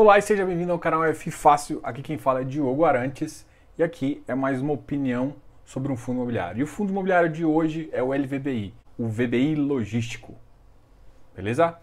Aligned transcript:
Olá 0.00 0.16
e 0.16 0.22
seja 0.22 0.46
bem-vindo 0.46 0.70
ao 0.70 0.78
canal 0.78 1.04
F 1.06 1.28
Fácil. 1.28 1.80
Aqui 1.82 2.02
quem 2.02 2.16
fala 2.16 2.42
é 2.42 2.44
Diogo 2.44 2.84
Arantes 2.84 3.44
e 3.76 3.82
aqui 3.82 4.22
é 4.28 4.34
mais 4.34 4.62
uma 4.62 4.72
opinião 4.72 5.34
sobre 5.64 5.90
um 5.90 5.96
fundo 5.96 6.18
imobiliário. 6.18 6.60
E 6.60 6.62
o 6.62 6.68
fundo 6.68 6.92
imobiliário 6.92 7.28
de 7.28 7.44
hoje 7.44 7.90
é 7.92 8.00
o 8.00 8.12
LVBI, 8.12 8.72
o 8.96 9.08
VBI 9.08 9.56
Logístico. 9.56 10.36
Beleza? 11.34 11.76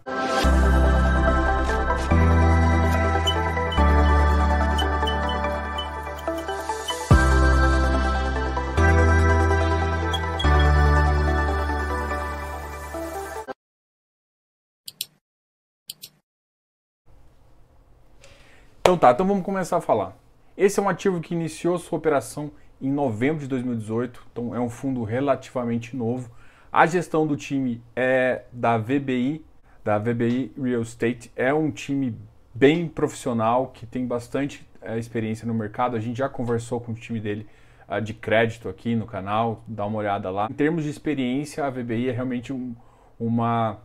Então 18.86 18.96
tá, 18.96 19.10
então 19.10 19.26
vamos 19.26 19.42
começar 19.42 19.78
a 19.78 19.80
falar. 19.80 20.16
Esse 20.56 20.78
é 20.78 20.82
um 20.82 20.88
ativo 20.88 21.20
que 21.20 21.34
iniciou 21.34 21.76
sua 21.76 21.98
operação 21.98 22.52
em 22.80 22.88
novembro 22.88 23.40
de 23.40 23.48
2018, 23.48 24.24
então 24.30 24.54
é 24.54 24.60
um 24.60 24.68
fundo 24.70 25.02
relativamente 25.02 25.96
novo. 25.96 26.30
A 26.70 26.86
gestão 26.86 27.26
do 27.26 27.36
time 27.36 27.82
é 27.96 28.44
da 28.52 28.78
VBI, 28.78 29.44
da 29.84 29.98
VBI 29.98 30.52
Real 30.56 30.82
Estate, 30.82 31.32
é 31.34 31.52
um 31.52 31.68
time 31.68 32.16
bem 32.54 32.86
profissional 32.86 33.72
que 33.74 33.84
tem 33.86 34.06
bastante 34.06 34.64
é, 34.80 34.96
experiência 34.96 35.48
no 35.48 35.52
mercado. 35.52 35.96
A 35.96 36.00
gente 36.00 36.18
já 36.18 36.28
conversou 36.28 36.80
com 36.80 36.92
o 36.92 36.94
time 36.94 37.18
dele 37.18 37.44
uh, 37.88 38.00
de 38.00 38.14
crédito 38.14 38.68
aqui 38.68 38.94
no 38.94 39.04
canal, 39.04 39.64
dá 39.66 39.84
uma 39.84 39.98
olhada 39.98 40.30
lá. 40.30 40.46
Em 40.48 40.54
termos 40.54 40.84
de 40.84 40.90
experiência, 40.90 41.64
a 41.64 41.70
VBI 41.70 42.10
é 42.10 42.12
realmente 42.12 42.52
um, 42.52 42.72
uma 43.18 43.78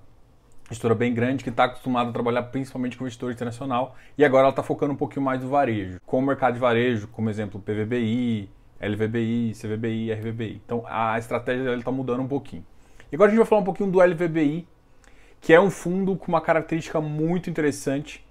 gestora 0.71 0.95
bem 0.95 1.13
grande 1.13 1.43
que 1.43 1.49
está 1.49 1.65
acostumada 1.65 2.09
a 2.09 2.13
trabalhar 2.13 2.43
principalmente 2.43 2.97
com 2.97 3.03
investidor 3.03 3.31
internacional 3.31 3.95
e 4.17 4.23
agora 4.23 4.43
ela 4.43 4.49
está 4.51 4.63
focando 4.63 4.93
um 4.93 4.95
pouquinho 4.95 5.23
mais 5.23 5.41
no 5.41 5.49
varejo, 5.49 5.99
com 6.05 6.19
o 6.19 6.21
mercado 6.21 6.53
de 6.53 6.59
varejo, 6.59 7.07
como 7.09 7.29
exemplo 7.29 7.59
PVBI, 7.59 8.49
LVBI, 8.81 9.53
CVBI, 9.53 10.13
RVBI. 10.13 10.61
Então 10.65 10.83
a 10.87 11.17
estratégia 11.19 11.63
dela 11.63 11.77
está 11.77 11.91
mudando 11.91 12.21
um 12.21 12.27
pouquinho. 12.27 12.65
E 13.11 13.15
agora 13.15 13.29
a 13.29 13.31
gente 13.31 13.39
vai 13.39 13.47
falar 13.47 13.61
um 13.61 13.65
pouquinho 13.65 13.91
do 13.91 13.99
LVBI, 13.99 14.67
que 15.41 15.53
é 15.53 15.59
um 15.59 15.69
fundo 15.69 16.15
com 16.15 16.27
uma 16.29 16.41
característica 16.41 17.01
muito 17.01 17.49
interessante, 17.49 18.25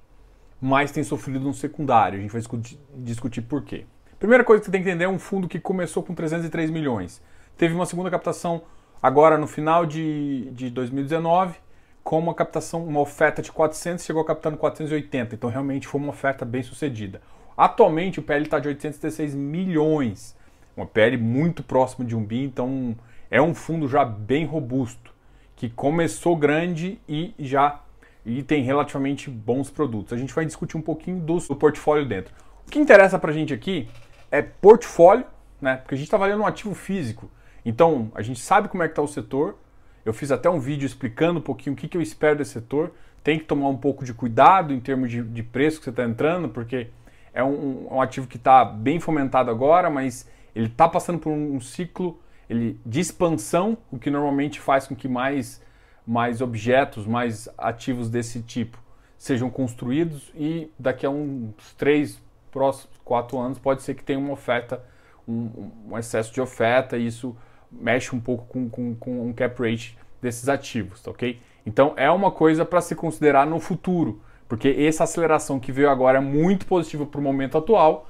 mas 0.60 0.90
tem 0.90 1.04
sofrido 1.04 1.40
no 1.40 1.52
secundário. 1.52 2.18
A 2.18 2.22
gente 2.22 2.30
vai 2.30 2.40
discutir, 2.40 2.78
discutir 2.96 3.42
por 3.42 3.62
quê. 3.62 3.84
Primeira 4.18 4.44
coisa 4.44 4.60
que 4.60 4.66
você 4.66 4.72
tem 4.72 4.82
que 4.82 4.88
entender 4.88 5.04
é 5.04 5.08
um 5.08 5.18
fundo 5.18 5.46
que 5.48 5.58
começou 5.58 6.02
com 6.02 6.14
303 6.14 6.70
milhões. 6.70 7.22
Teve 7.56 7.74
uma 7.74 7.86
segunda 7.86 8.10
captação 8.10 8.62
agora 9.02 9.36
no 9.36 9.46
final 9.46 9.84
de, 9.84 10.50
de 10.52 10.70
2019 10.70 11.54
com 12.02 12.18
uma 12.18 12.34
captação, 12.34 12.84
uma 12.84 13.00
oferta 13.00 13.42
de 13.42 13.52
400, 13.52 14.04
chegou 14.04 14.24
captando 14.24 14.56
480. 14.56 15.34
Então 15.34 15.50
realmente 15.50 15.86
foi 15.86 16.00
uma 16.00 16.10
oferta 16.10 16.44
bem 16.44 16.62
sucedida. 16.62 17.20
Atualmente 17.56 18.18
o 18.18 18.22
PL 18.22 18.44
está 18.44 18.58
de 18.58 18.68
816 18.68 19.34
milhões, 19.34 20.36
uma 20.76 20.86
PL 20.86 21.16
muito 21.18 21.62
próximo 21.62 22.06
de 22.06 22.16
um 22.16 22.24
bi, 22.24 22.42
então 22.42 22.96
é 23.30 23.40
um 23.40 23.54
fundo 23.54 23.86
já 23.86 24.04
bem 24.04 24.44
robusto, 24.44 25.12
que 25.54 25.68
começou 25.68 26.36
grande 26.36 26.98
e 27.06 27.34
já 27.38 27.80
e 28.24 28.42
tem 28.42 28.62
relativamente 28.62 29.30
bons 29.30 29.70
produtos. 29.70 30.12
A 30.12 30.16
gente 30.16 30.34
vai 30.34 30.44
discutir 30.44 30.76
um 30.76 30.82
pouquinho 30.82 31.20
do, 31.20 31.38
do 31.38 31.56
portfólio 31.56 32.06
dentro. 32.06 32.34
O 32.66 32.70
que 32.70 32.78
interessa 32.78 33.18
para 33.18 33.30
a 33.30 33.34
gente 33.34 33.52
aqui 33.52 33.88
é 34.30 34.42
portfólio, 34.42 35.24
né? 35.60 35.76
Porque 35.76 35.94
a 35.94 35.98
gente 35.98 36.06
está 36.06 36.16
valendo 36.16 36.42
um 36.42 36.46
ativo 36.46 36.74
físico. 36.74 37.30
Então 37.64 38.10
a 38.14 38.22
gente 38.22 38.40
sabe 38.40 38.68
como 38.68 38.82
é 38.82 38.88
que 38.88 38.92
está 38.92 39.02
o 39.02 39.08
setor, 39.08 39.56
eu 40.04 40.12
fiz 40.12 40.30
até 40.30 40.48
um 40.48 40.58
vídeo 40.58 40.86
explicando 40.86 41.38
um 41.38 41.42
pouquinho 41.42 41.74
o 41.74 41.76
que, 41.76 41.88
que 41.88 41.96
eu 41.96 42.02
espero 42.02 42.38
desse 42.38 42.52
setor. 42.52 42.92
Tem 43.22 43.38
que 43.38 43.44
tomar 43.44 43.68
um 43.68 43.76
pouco 43.76 44.04
de 44.04 44.14
cuidado 44.14 44.72
em 44.72 44.80
termos 44.80 45.10
de, 45.10 45.22
de 45.22 45.42
preço 45.42 45.78
que 45.78 45.84
você 45.84 45.90
está 45.90 46.04
entrando, 46.04 46.48
porque 46.48 46.88
é 47.34 47.44
um, 47.44 47.88
um 47.92 48.00
ativo 48.00 48.26
que 48.26 48.36
está 48.36 48.64
bem 48.64 48.98
fomentado 48.98 49.50
agora, 49.50 49.90
mas 49.90 50.28
ele 50.54 50.66
está 50.66 50.88
passando 50.88 51.18
por 51.18 51.30
um, 51.30 51.60
ciclo 51.60 52.18
ele, 52.48 52.80
de 52.84 53.00
expansão, 53.00 53.76
o 53.90 53.98
que 53.98 54.10
normalmente 54.10 54.58
faz 54.58 54.86
com 54.86 54.96
que 54.96 55.06
mais, 55.06 55.62
mais 56.06 56.40
objetos, 56.40 57.06
mais 57.06 57.48
ativos 57.58 58.08
desse 58.08 58.42
tipo 58.42 58.78
sejam 59.20 59.50
construídos 59.50 60.32
e 60.34 60.72
daqui 60.78 61.04
a 61.04 61.10
uns 61.10 61.74
três, 61.76 62.18
próximos 62.50 62.96
quatro 63.04 63.38
anos 63.38 63.58
pode 63.58 63.82
ser 63.82 63.94
que 63.94 64.02
tenha 64.02 64.18
uma 64.18 64.32
oferta, 64.32 64.82
um, 65.28 65.70
um 65.90 65.98
excesso 65.98 66.32
de 66.32 66.40
oferta 66.40 66.96
e 66.96 67.06
isso 67.06 67.36
mexe 67.70 68.14
um 68.14 68.20
pouco 68.20 68.46
com, 68.46 68.68
com, 68.68 68.94
com 68.94 69.28
um 69.28 69.32
cap 69.32 69.62
rate 69.62 69.96
desses 70.20 70.48
ativos, 70.48 71.02
tá 71.02 71.10
ok? 71.10 71.40
Então 71.64 71.94
é 71.96 72.10
uma 72.10 72.30
coisa 72.30 72.64
para 72.64 72.80
se 72.80 72.94
considerar 72.94 73.46
no 73.46 73.60
futuro, 73.60 74.20
porque 74.48 74.68
essa 74.68 75.04
aceleração 75.04 75.60
que 75.60 75.72
veio 75.72 75.90
agora 75.90 76.18
é 76.18 76.20
muito 76.20 76.66
positiva 76.66 77.06
para 77.06 77.20
o 77.20 77.22
momento 77.22 77.56
atual. 77.56 78.08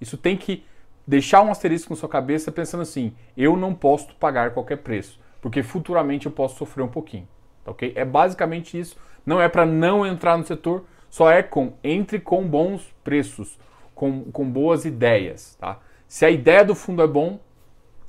Isso 0.00 0.16
tem 0.16 0.36
que 0.36 0.64
deixar 1.06 1.42
um 1.42 1.50
asterisco 1.50 1.92
na 1.92 1.98
sua 1.98 2.08
cabeça 2.08 2.52
pensando 2.52 2.82
assim: 2.82 3.12
eu 3.36 3.56
não 3.56 3.74
posso 3.74 4.14
pagar 4.14 4.52
qualquer 4.52 4.78
preço, 4.78 5.18
porque 5.40 5.62
futuramente 5.62 6.26
eu 6.26 6.32
posso 6.32 6.56
sofrer 6.56 6.82
um 6.82 6.88
pouquinho, 6.88 7.26
tá 7.64 7.72
ok? 7.72 7.92
É 7.94 8.04
basicamente 8.04 8.78
isso. 8.78 8.96
Não 9.26 9.40
é 9.40 9.48
para 9.48 9.66
não 9.66 10.06
entrar 10.06 10.36
no 10.38 10.46
setor, 10.46 10.84
só 11.10 11.30
é 11.30 11.42
com 11.42 11.74
entre 11.82 12.20
com 12.20 12.46
bons 12.46 12.94
preços, 13.02 13.58
com, 13.94 14.24
com 14.30 14.48
boas 14.48 14.84
ideias, 14.84 15.56
tá? 15.60 15.78
Se 16.06 16.24
a 16.24 16.30
ideia 16.30 16.64
do 16.64 16.74
fundo 16.74 17.02
é 17.02 17.06
bom, 17.06 17.38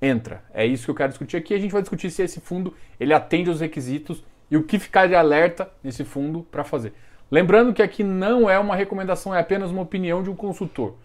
entra. 0.01 0.43
É 0.53 0.65
isso 0.65 0.85
que 0.85 0.91
eu 0.91 0.95
quero 0.95 1.09
discutir 1.09 1.37
aqui. 1.37 1.53
A 1.53 1.59
gente 1.59 1.71
vai 1.71 1.81
discutir 1.81 2.09
se 2.09 2.23
esse 2.23 2.41
fundo 2.41 2.73
ele 2.99 3.13
atende 3.13 3.49
aos 3.49 3.61
requisitos 3.61 4.23
e 4.49 4.57
o 4.57 4.63
que 4.63 4.79
ficar 4.79 5.07
de 5.07 5.15
alerta 5.15 5.71
nesse 5.83 6.03
fundo 6.03 6.43
para 6.49 6.63
fazer. 6.63 6.93
Lembrando 7.29 7.73
que 7.73 7.81
aqui 7.81 8.03
não 8.03 8.49
é 8.49 8.59
uma 8.59 8.75
recomendação, 8.75 9.33
é 9.33 9.39
apenas 9.39 9.71
uma 9.71 9.81
opinião 9.81 10.21
de 10.21 10.29
um 10.29 10.35
consultor. 10.35 10.95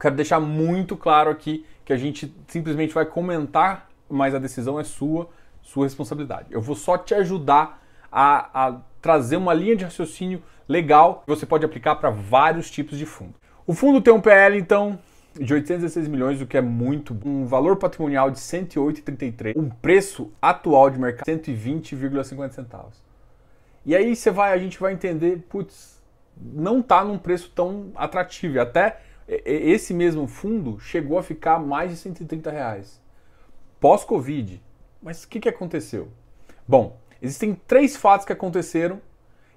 Quero 0.00 0.16
deixar 0.16 0.40
muito 0.40 0.96
claro 0.96 1.30
aqui 1.30 1.64
que 1.84 1.92
a 1.92 1.96
gente 1.96 2.34
simplesmente 2.48 2.92
vai 2.92 3.06
comentar, 3.06 3.88
mas 4.08 4.34
a 4.34 4.38
decisão 4.38 4.80
é 4.80 4.84
sua, 4.84 5.28
sua 5.62 5.84
responsabilidade. 5.84 6.46
Eu 6.50 6.60
vou 6.60 6.74
só 6.74 6.98
te 6.98 7.14
ajudar 7.14 7.82
a, 8.10 8.66
a 8.66 8.80
trazer 9.00 9.36
uma 9.36 9.54
linha 9.54 9.76
de 9.76 9.84
raciocínio 9.84 10.42
legal 10.68 11.22
que 11.24 11.28
você 11.28 11.46
pode 11.46 11.64
aplicar 11.64 11.96
para 11.96 12.10
vários 12.10 12.70
tipos 12.70 12.98
de 12.98 13.06
fundo. 13.06 13.34
O 13.66 13.74
fundo 13.74 14.00
tem 14.00 14.12
um 14.12 14.20
PL, 14.20 14.58
então, 14.58 14.98
de 15.38 15.54
816 15.54 16.08
milhões, 16.08 16.40
o 16.40 16.46
que 16.46 16.56
é 16.56 16.60
muito 16.60 17.16
um 17.24 17.46
valor 17.46 17.76
patrimonial 17.76 18.30
de 18.30 18.38
108,33, 18.38 19.56
um 19.56 19.68
preço 19.68 20.32
atual 20.40 20.90
de 20.90 20.98
mercado 20.98 21.26
120,50 21.26 22.50
centavos. 22.50 23.02
E 23.84 23.96
aí 23.96 24.14
você 24.14 24.30
vai, 24.30 24.52
a 24.52 24.58
gente 24.58 24.78
vai 24.78 24.92
entender, 24.92 25.44
putz, 25.48 26.02
não 26.36 26.80
está 26.80 27.04
num 27.04 27.18
preço 27.18 27.50
tão 27.54 27.90
atrativo. 27.94 28.60
Até 28.60 29.00
esse 29.26 29.92
mesmo 29.92 30.26
fundo 30.26 30.78
chegou 30.80 31.18
a 31.18 31.22
ficar 31.22 31.58
mais 31.58 31.90
de 31.90 31.96
130 31.96 32.50
reais. 32.50 33.00
Pós-Covid. 33.80 34.62
Mas 35.02 35.24
o 35.24 35.28
que, 35.28 35.40
que 35.40 35.48
aconteceu? 35.48 36.08
Bom, 36.66 36.98
existem 37.22 37.54
três 37.54 37.96
fatos 37.96 38.26
que 38.26 38.32
aconteceram 38.32 39.00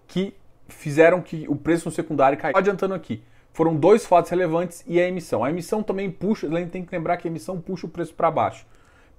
que 0.07 0.35
fizeram 0.67 1.21
que 1.21 1.45
o 1.47 1.55
preço 1.55 1.87
no 1.87 1.91
secundário 1.91 2.37
caia. 2.37 2.53
Adiantando 2.55 2.93
aqui, 2.93 3.23
foram 3.53 3.75
dois 3.75 4.05
fatos 4.05 4.31
relevantes 4.31 4.83
e 4.87 4.99
a 4.99 5.07
emissão. 5.07 5.43
A 5.43 5.49
emissão 5.49 5.83
também 5.83 6.09
puxa, 6.09 6.47
tem 6.67 6.83
que 6.83 6.95
lembrar 6.95 7.17
que 7.17 7.27
a 7.27 7.31
emissão 7.31 7.59
puxa 7.59 7.85
o 7.85 7.89
preço 7.89 8.13
para 8.13 8.31
baixo, 8.31 8.65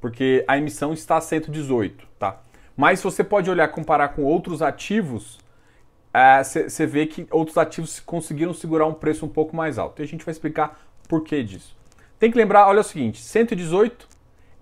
porque 0.00 0.44
a 0.48 0.56
emissão 0.56 0.92
está 0.92 1.16
a 1.16 1.20
118, 1.20 2.06
tá? 2.18 2.40
Mas 2.76 3.02
você 3.02 3.22
pode 3.22 3.50
olhar, 3.50 3.68
comparar 3.68 4.08
com 4.08 4.22
outros 4.22 4.62
ativos, 4.62 5.38
você 6.42 6.82
é, 6.82 6.86
vê 6.86 7.06
que 7.06 7.26
outros 7.30 7.56
ativos 7.56 8.00
conseguiram 8.00 8.52
segurar 8.52 8.86
um 8.86 8.94
preço 8.94 9.24
um 9.24 9.28
pouco 9.28 9.54
mais 9.54 9.78
alto. 9.78 10.00
E 10.00 10.02
a 10.02 10.06
gente 10.06 10.24
vai 10.24 10.32
explicar 10.32 10.80
por 11.08 11.22
que 11.22 11.42
disso. 11.42 11.76
Tem 12.18 12.30
que 12.30 12.36
lembrar, 12.36 12.68
olha 12.68 12.80
o 12.80 12.84
seguinte, 12.84 13.20
118 13.20 14.08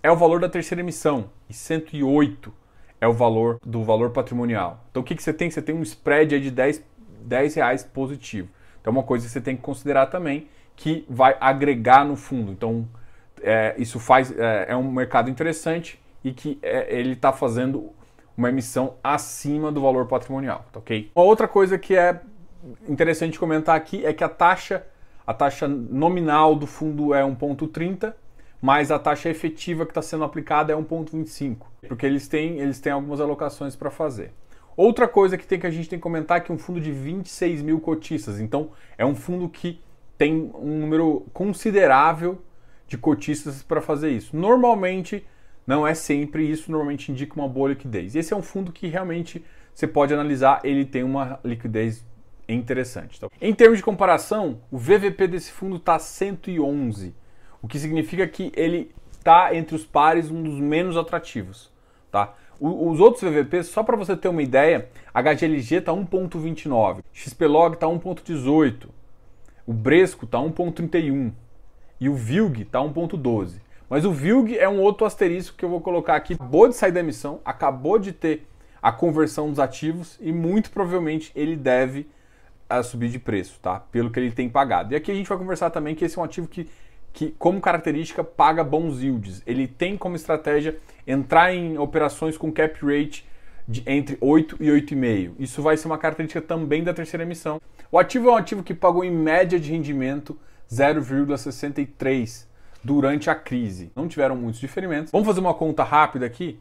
é 0.03 0.11
o 0.11 0.17
valor 0.17 0.41
da 0.41 0.49
terceira 0.49 0.81
emissão 0.81 1.31
e 1.49 1.55
108 1.55 2.53
é 3.01 3.09
o 3.09 3.13
valor 3.13 3.59
do 3.65 3.83
valor 3.83 4.11
patrimonial. 4.11 4.85
Então 4.91 5.03
o 5.03 5.05
que, 5.05 5.15
que 5.15 5.23
você 5.23 5.33
tem? 5.33 5.51
Você 5.51 5.61
tem 5.61 5.75
um 5.75 5.83
spread 5.83 6.39
de 6.41 6.51
10, 6.51 6.83
10 7.23 7.55
reais 7.55 7.85
positivo. 7.85 8.49
Então, 8.81 8.93
uma 8.93 9.03
coisa 9.03 9.27
que 9.27 9.33
você 9.33 9.41
tem 9.41 9.57
que 9.57 9.63
considerar 9.63 10.07
também 10.07 10.49
que 10.77 11.05
vai 11.09 11.37
agregar 11.41 12.05
no 12.05 12.17
fundo. 12.17 12.53
Então, 12.53 12.89
é, 13.43 13.75
isso 13.79 13.99
faz 13.99 14.33
é, 14.37 14.67
é, 14.69 14.77
um 14.77 14.91
mercado 14.91 15.29
interessante 15.31 16.01
e 16.25 16.33
que 16.33 16.59
é, 16.63 16.95
ele 16.95 17.13
está 17.13 17.33
fazendo 17.33 17.91
uma 18.37 18.49
emissão 18.49 18.95
acima 19.03 19.71
do 19.71 19.83
valor 19.83 20.07
patrimonial, 20.07 20.65
tá 20.73 20.79
ok? 20.79 21.11
Uma 21.15 21.25
outra 21.25 21.47
coisa 21.47 21.79
que 21.79 21.95
é 21.95 22.21
interessante 22.89 23.39
comentar 23.39 23.77
aqui 23.77 24.05
é 24.05 24.13
que 24.13 24.25
a 24.25 24.29
taxa, 24.29 24.87
a 25.27 25.35
taxa 25.35 25.69
nominal 25.69 26.55
do 26.55 26.67
fundo 26.67 27.13
é 27.15 27.23
1,30, 27.23 28.15
mas 28.61 28.91
a 28.91 28.99
taxa 28.99 29.29
efetiva 29.29 29.85
que 29.85 29.91
está 29.91 30.03
sendo 30.03 30.25
aplicada 30.25 30.73
é 30.73 30.77
1,25, 30.77 31.59
porque 31.89 32.07
eles 32.07 32.29
têm, 32.29 32.59
eles 32.59 32.81
têm 32.81 32.93
algumas 32.93 33.21
alocações 33.21 33.75
para 33.77 33.91
fazer. 33.91 34.33
Outra 34.83 35.07
coisa 35.07 35.37
que, 35.37 35.47
tem, 35.47 35.61
que 35.61 35.67
a 35.67 35.71
gente 35.71 35.91
tem 35.91 35.99
que 35.99 36.03
comentar 36.03 36.39
é 36.39 36.41
que 36.41 36.51
é 36.51 36.55
um 36.55 36.59
fundo 36.59 36.81
de 36.81 36.91
26 36.91 37.61
mil 37.61 37.81
cotistas. 37.81 38.41
Então, 38.41 38.71
é 38.97 39.05
um 39.05 39.15
fundo 39.15 39.47
que 39.47 39.79
tem 40.17 40.51
um 40.55 40.79
número 40.79 41.27
considerável 41.35 42.41
de 42.89 42.97
cotistas 42.97 43.63
para 43.63 43.83
fazer 43.83 44.09
isso. 44.09 44.35
Normalmente, 44.35 45.23
não 45.67 45.87
é 45.87 45.93
sempre 45.93 46.51
isso, 46.51 46.71
normalmente 46.71 47.13
indica 47.13 47.35
uma 47.39 47.47
boa 47.47 47.69
liquidez. 47.69 48.17
Esse 48.17 48.33
é 48.33 48.37
um 48.37 48.41
fundo 48.41 48.73
que 48.73 48.87
realmente 48.87 49.45
você 49.75 49.87
pode 49.87 50.15
analisar, 50.15 50.63
ele 50.65 50.87
tem 50.87 51.03
uma 51.03 51.39
liquidez 51.45 52.03
interessante. 52.49 53.19
Então, 53.19 53.31
em 53.39 53.53
termos 53.53 53.77
de 53.77 53.85
comparação, 53.85 54.63
o 54.71 54.79
VVP 54.79 55.29
desse 55.29 55.53
fundo 55.53 55.77
está 55.77 55.99
111, 55.99 57.15
o 57.61 57.69
que 57.69 57.79
significa 57.79 58.27
que 58.27 58.51
ele 58.57 58.91
está 59.19 59.55
entre 59.55 59.77
os 59.77 59.85
pares 59.85 60.31
um 60.31 60.43
dos 60.43 60.59
menos 60.59 60.97
atrativos. 60.97 61.71
Tá? 62.11 62.35
Os 62.61 63.01
outros 63.01 63.23
VVPs, 63.23 63.69
só 63.69 63.83
para 63.83 63.97
você 63.97 64.15
ter 64.15 64.29
uma 64.29 64.43
ideia, 64.43 64.89
HGLG 65.15 65.77
está 65.77 65.93
1.29, 65.93 67.03
XPlog 67.13 67.75
está 67.75 67.87
1.18, 67.87 68.87
o 69.67 69.73
Bresco 69.73 70.27
está 70.27 70.39
1.31 70.39 71.33
e 71.99 72.09
o 72.09 72.15
VILG 72.15 72.63
está 72.63 72.81
1.12. 72.81 73.61
Mas 73.89 74.05
o 74.05 74.13
VILG 74.13 74.57
é 74.57 74.69
um 74.69 74.81
outro 74.81 75.07
asterisco 75.07 75.57
que 75.57 75.65
eu 75.65 75.69
vou 75.69 75.81
colocar 75.81 76.15
aqui. 76.15 76.35
Acabou 76.35 76.69
de 76.69 76.77
sair 76.77 76.93
da 76.93 77.01
emissão, 77.01 77.41
acabou 77.45 77.99
de 77.99 78.13
ter 78.13 78.47
a 78.81 78.93
conversão 78.93 79.51
dos 79.51 79.59
ativos 79.59 80.17
e 80.21 80.33
muito 80.33 80.71
provavelmente 80.71 81.33
ele 81.35 81.57
deve 81.57 82.09
a 82.69 82.83
subir 82.85 83.09
de 83.09 83.19
preço, 83.19 83.59
tá? 83.61 83.81
Pelo 83.81 84.11
que 84.11 84.21
ele 84.21 84.31
tem 84.31 84.49
pagado. 84.49 84.93
E 84.93 84.97
aqui 84.97 85.11
a 85.11 85.15
gente 85.15 85.29
vai 85.29 85.37
conversar 85.37 85.71
também 85.71 85.95
que 85.95 86.05
esse 86.05 86.17
é 86.17 86.21
um 86.21 86.25
ativo 86.25 86.47
que, 86.47 86.71
que 87.13 87.35
como 87.39 87.61
característica, 87.61 88.23
paga 88.23 88.63
bons 88.63 89.03
yields. 89.03 89.43
Ele 89.47 89.67
tem 89.67 89.97
como 89.97 90.17
estratégia 90.17 90.79
entrar 91.07 91.55
em 91.55 91.79
operações 91.79 92.37
com 92.37 92.53
cap 92.53 92.79
rate 92.85 93.29
de 93.67 93.83
entre 93.87 94.17
8 94.21 94.57
e 94.61 94.69
8,5. 94.69 95.33
Isso 95.39 95.63
vai 95.63 95.77
ser 95.77 95.87
uma 95.87 95.99
característica 95.99 96.41
também 96.41 96.83
da 96.83 96.93
terceira 96.93 97.23
emissão. 97.23 97.61
O 97.91 97.99
ativo 97.99 98.29
é 98.29 98.33
um 98.33 98.37
ativo 98.37 98.63
que 98.63 98.75
pagou 98.75 99.05
em 99.05 99.11
média 99.11 99.59
de 99.59 99.71
rendimento 99.71 100.39
0,63 100.71 102.47
durante 102.83 103.29
a 103.29 103.35
crise. 103.35 103.91
Não 103.95 104.09
tiveram 104.09 104.37
muitos 104.37 104.61
diferimentos. 104.61 105.13
Vamos 105.13 105.27
fazer 105.27 105.41
uma 105.41 105.55
conta 105.55 105.83
rápida 105.83 106.27
aqui? 106.27 106.59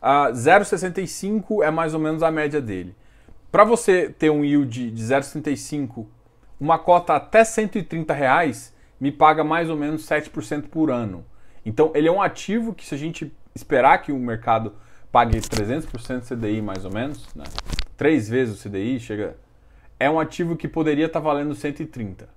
Uh, 0.00 0.32
0,65 0.32 1.64
é 1.64 1.70
mais 1.70 1.94
ou 1.94 2.00
menos 2.00 2.22
a 2.22 2.30
média 2.30 2.60
dele. 2.60 2.94
Para 3.50 3.64
você 3.64 4.08
ter 4.08 4.30
um 4.30 4.44
yield 4.44 4.90
de 4.90 5.02
0,65, 5.02 6.06
uma 6.58 6.78
cota 6.78 7.14
até 7.14 7.44
130 7.44 8.12
reais 8.12 8.71
me 9.02 9.10
paga 9.10 9.42
mais 9.42 9.68
ou 9.68 9.76
menos 9.76 10.06
7% 10.06 10.68
por 10.68 10.88
ano. 10.88 11.24
Então 11.66 11.90
ele 11.92 12.06
é 12.06 12.12
um 12.12 12.22
ativo 12.22 12.72
que 12.72 12.86
se 12.86 12.94
a 12.94 12.98
gente 12.98 13.32
esperar 13.52 13.98
que 14.00 14.12
o 14.12 14.16
mercado 14.16 14.74
pague 15.10 15.40
300% 15.40 16.20
CDI 16.20 16.62
mais 16.62 16.84
ou 16.84 16.92
menos, 16.92 17.26
né? 17.34 17.42
três 17.96 18.28
vezes 18.28 18.64
o 18.64 18.68
CDI, 18.68 19.00
chega 19.00 19.36
é 19.98 20.08
um 20.08 20.20
ativo 20.20 20.54
que 20.54 20.68
poderia 20.68 21.06
estar 21.06 21.18
tá 21.18 21.24
valendo 21.24 21.52
130 21.52 22.28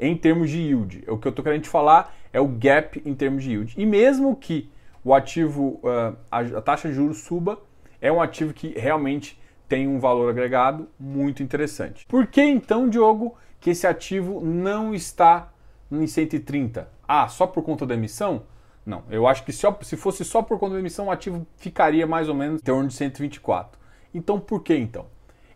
em 0.00 0.16
termos 0.16 0.50
de 0.50 0.58
yield. 0.58 1.04
O 1.06 1.16
que 1.18 1.28
eu 1.28 1.30
estou 1.30 1.44
querendo 1.44 1.62
te 1.62 1.68
falar 1.68 2.12
é 2.32 2.40
o 2.40 2.48
gap 2.48 3.00
em 3.06 3.14
termos 3.14 3.44
de 3.44 3.50
yield. 3.50 3.74
E 3.78 3.86
mesmo 3.86 4.34
que 4.34 4.68
o 5.04 5.14
ativo, 5.14 5.78
uh, 5.84 6.16
a 6.32 6.60
taxa 6.60 6.88
de 6.88 6.94
juros 6.94 7.18
suba, 7.18 7.60
é 8.00 8.10
um 8.10 8.20
ativo 8.20 8.52
que 8.52 8.76
realmente 8.76 9.40
tem 9.68 9.86
um 9.86 10.00
valor 10.00 10.30
agregado 10.30 10.88
muito 10.98 11.44
interessante. 11.44 12.04
Por 12.06 12.26
que 12.26 12.42
então, 12.42 12.88
Diogo, 12.88 13.36
que 13.60 13.70
esse 13.70 13.86
ativo 13.86 14.40
não 14.40 14.92
está 14.92 15.51
em 16.00 16.06
130? 16.06 16.88
Ah, 17.06 17.28
só 17.28 17.46
por 17.46 17.62
conta 17.62 17.84
da 17.84 17.94
emissão? 17.94 18.44
Não, 18.84 19.04
eu 19.10 19.26
acho 19.26 19.44
que 19.44 19.52
se 19.52 19.96
fosse 19.96 20.24
só 20.24 20.42
por 20.42 20.58
conta 20.58 20.74
da 20.74 20.80
emissão, 20.80 21.06
o 21.06 21.10
ativo 21.10 21.46
ficaria 21.56 22.06
mais 22.06 22.28
ou 22.28 22.34
menos 22.34 22.60
em 22.60 22.64
torno 22.64 22.88
de 22.88 22.94
124. 22.94 23.78
Então, 24.14 24.40
por 24.40 24.62
que 24.62 24.74
então? 24.74 25.06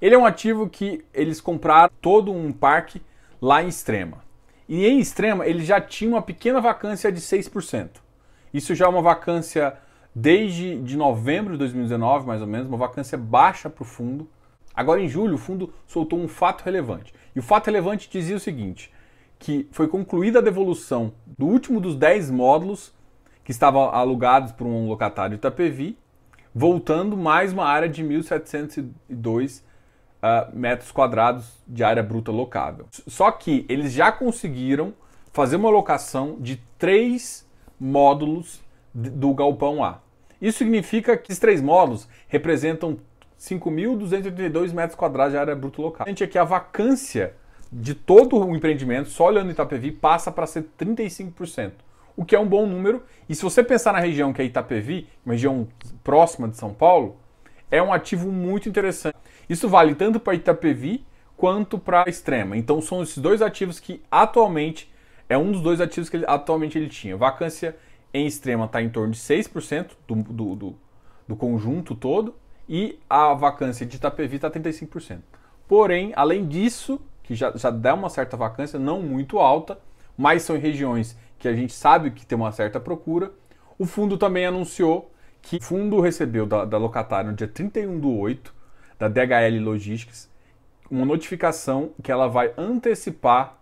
Ele 0.01 0.15
é 0.15 0.19
um 0.19 0.27
ativo 0.27 0.69
que 0.69 1.05
eles 1.13 1.41
compraram 1.41 1.93
todo 2.01 2.33
um 2.33 2.53
parque 2.53 3.03
lá 3.41 3.63
em 3.63 3.69
Extrema. 3.69 4.25
E 4.69 4.87
em 4.87 4.99
Extrema, 4.99 5.47
ele 5.47 5.65
já 5.65 5.81
tinha 5.81 6.11
uma 6.11 6.23
pequena 6.23 6.61
vacância 6.61 7.11
de 7.11 7.21
6%. 7.21 7.91
Isso 8.53 8.75
já 8.75 8.87
é 8.87 8.89
uma 8.89 9.03
vacância 9.03 9.77
desde 10.15 10.79
de 10.81 10.97
novembro 10.97 11.53
de 11.53 11.59
2019, 11.59 12.27
mais 12.27 12.41
ou 12.41 12.47
menos, 12.47 12.69
uma 12.69 12.79
vacância 12.79 13.19
baixa 13.19 13.69
para 13.69 13.83
o 13.83 13.87
fundo. 13.87 14.29
Agora, 14.75 15.01
em 15.01 15.09
julho, 15.09 15.35
o 15.35 15.39
fundo 15.39 15.73
soltou 15.87 16.19
um 16.19 16.29
fato 16.29 16.63
relevante. 16.63 17.13
E 17.35 17.39
o 17.39 17.43
fato 17.43 17.67
relevante 17.67 18.09
dizia 18.11 18.37
o 18.37 18.41
seguinte: 18.41 18.93
que 19.39 19.69
foi 19.71 19.89
concluída 19.89 20.39
a 20.39 20.43
devolução 20.43 21.13
do 21.27 21.47
último 21.47 21.81
dos 21.81 21.97
10 21.97 22.31
módulos 22.31 22.95
que 23.45 23.51
estavam 23.51 23.91
alugados 23.91 24.53
por 24.53 24.67
um 24.67 24.89
locatário 24.89 25.37
Itapevi, 25.37 25.97
voltando 26.55 27.17
mais 27.17 27.53
uma 27.53 27.65
área 27.65 27.89
de 27.89 28.03
1.702 28.03 29.61
uh, 29.61 29.63
ah, 30.23 30.49
metros 30.53 30.91
quadrados 30.91 31.63
de 31.67 31.85
área 31.85 32.03
bruta 32.03 32.33
locável. 32.33 32.87
Só 33.07 33.31
que 33.31 33.65
eles 33.69 33.93
já 33.93 34.11
conseguiram 34.11 34.95
fazer 35.33 35.57
uma 35.57 35.71
locação 35.71 36.39
de 36.41 36.57
três 36.79 37.47
módulos 37.79 38.65
do 38.93 39.35
galpão 39.35 39.85
A. 39.85 40.01
Isso 40.41 40.59
significa 40.59 41.17
que 41.17 41.31
esses 41.31 41.39
três 41.39 41.61
módulos 41.61 42.09
representam 42.27 42.99
5.282 43.39 44.73
metros 44.73 44.95
quadrados 44.95 45.33
de 45.33 45.39
área 45.39 45.55
bruta 45.55 45.81
local. 45.81 46.07
A 46.07 46.09
gente 46.09 46.25
aqui 46.25 46.39
a 46.39 46.45
vacância 46.45 47.35
de 47.73 47.95
todo 47.95 48.39
o 48.39 48.55
empreendimento, 48.55 49.09
só 49.09 49.27
olhando 49.27 49.51
Itapevi, 49.51 49.91
passa 49.91 50.31
para 50.31 50.47
ser 50.47 50.67
35%, 50.79 51.73
o 52.17 52.25
que 52.25 52.35
é 52.35 52.39
um 52.39 52.47
bom 52.47 52.67
número. 52.67 53.03
E 53.29 53.35
se 53.35 53.43
você 53.43 53.63
pensar 53.63 53.93
na 53.93 54.01
região 54.01 54.33
que 54.33 54.41
é 54.41 54.45
Itapevi, 54.45 55.09
uma 55.25 55.35
região 55.35 55.67
próxima 56.03 56.49
de 56.49 56.57
São 56.57 56.73
Paulo, 56.73 57.17
é 57.71 57.83
um 57.83 57.93
ativo 57.93 58.31
muito 58.31 58.69
interessante. 58.69 59.17
Isso 59.49 59.69
vale 59.69 59.95
tanto 59.95 60.21
para 60.21 60.35
Itapevi 60.35 61.05
quanto 61.37 61.79
para 61.79 62.09
Extrema. 62.09 62.57
Então 62.57 62.81
são 62.81 63.03
esses 63.03 63.19
dois 63.19 63.43
ativos 63.43 63.79
que 63.79 64.03
atualmente 64.11 64.93
é 65.29 65.37
um 65.37 65.51
dos 65.51 65.61
dois 65.61 65.81
ativos 65.81 66.09
que 66.09 66.17
ele, 66.17 66.25
atualmente 66.27 66.79
ele 66.79 66.89
tinha. 66.89 67.17
Vacância 67.17 67.77
em 68.15 68.27
extrema 68.27 68.65
está 68.65 68.81
em 68.81 68.89
torno 68.89 69.13
de 69.13 69.19
6% 69.19 69.91
do, 70.07 70.15
do, 70.15 70.55
do, 70.55 70.79
do 71.29 71.37
conjunto 71.37 71.95
todo 71.95 72.35
e 72.69 72.99
a 73.09 73.35
vacância 73.35 73.85
de 73.85 73.97
Itapevi 73.97 74.37
está 74.37 74.51
35%. 74.51 75.21
Porém, 75.69 76.13
além 76.17 76.47
disso, 76.47 77.01
que 77.27 77.35
já, 77.35 77.53
já 77.55 77.71
dá 77.71 77.93
uma 77.95 78.09
certa 78.09 78.37
vacância, 78.37 78.79
não 78.79 79.03
muito 79.03 79.39
alta, 79.39 79.79
mas 80.17 80.43
são 80.43 80.57
em 80.57 80.61
regiões 80.61 81.19
que 81.39 81.49
a 81.49 81.53
gente 81.53 81.73
sabe 81.73 82.11
que 82.11 82.25
tem 82.25 82.39
uma 82.39 82.53
certa 82.53 82.81
procura, 82.81 83.33
o 83.79 83.85
fundo 83.85 84.17
também 84.17 84.47
anunciou 84.47 85.13
que 85.43 85.57
o 85.57 85.63
fundo 85.63 86.01
recebeu 86.01 86.47
da, 86.47 86.65
da 86.65 86.79
locatária 86.79 87.31
no 87.31 87.37
dia 87.37 87.49
31 87.49 88.01
do 88.01 88.17
8, 88.17 88.55
da 88.99 89.09
DHL 89.09 89.61
Logistics, 89.63 90.31
uma 90.91 91.05
notificação 91.05 91.91
que 92.03 92.11
ela 92.11 92.29
vai 92.29 92.53
antecipar 92.57 93.59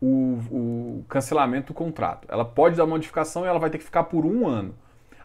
o, 0.00 0.38
o, 0.50 1.04
cancelamento 1.08 1.68
do 1.68 1.74
contrato. 1.74 2.26
Ela 2.30 2.44
pode 2.44 2.76
dar 2.76 2.84
modificação 2.84 3.44
e 3.44 3.48
ela 3.48 3.58
vai 3.58 3.70
ter 3.70 3.78
que 3.78 3.84
ficar 3.84 4.04
por 4.04 4.26
um 4.26 4.46
ano. 4.46 4.74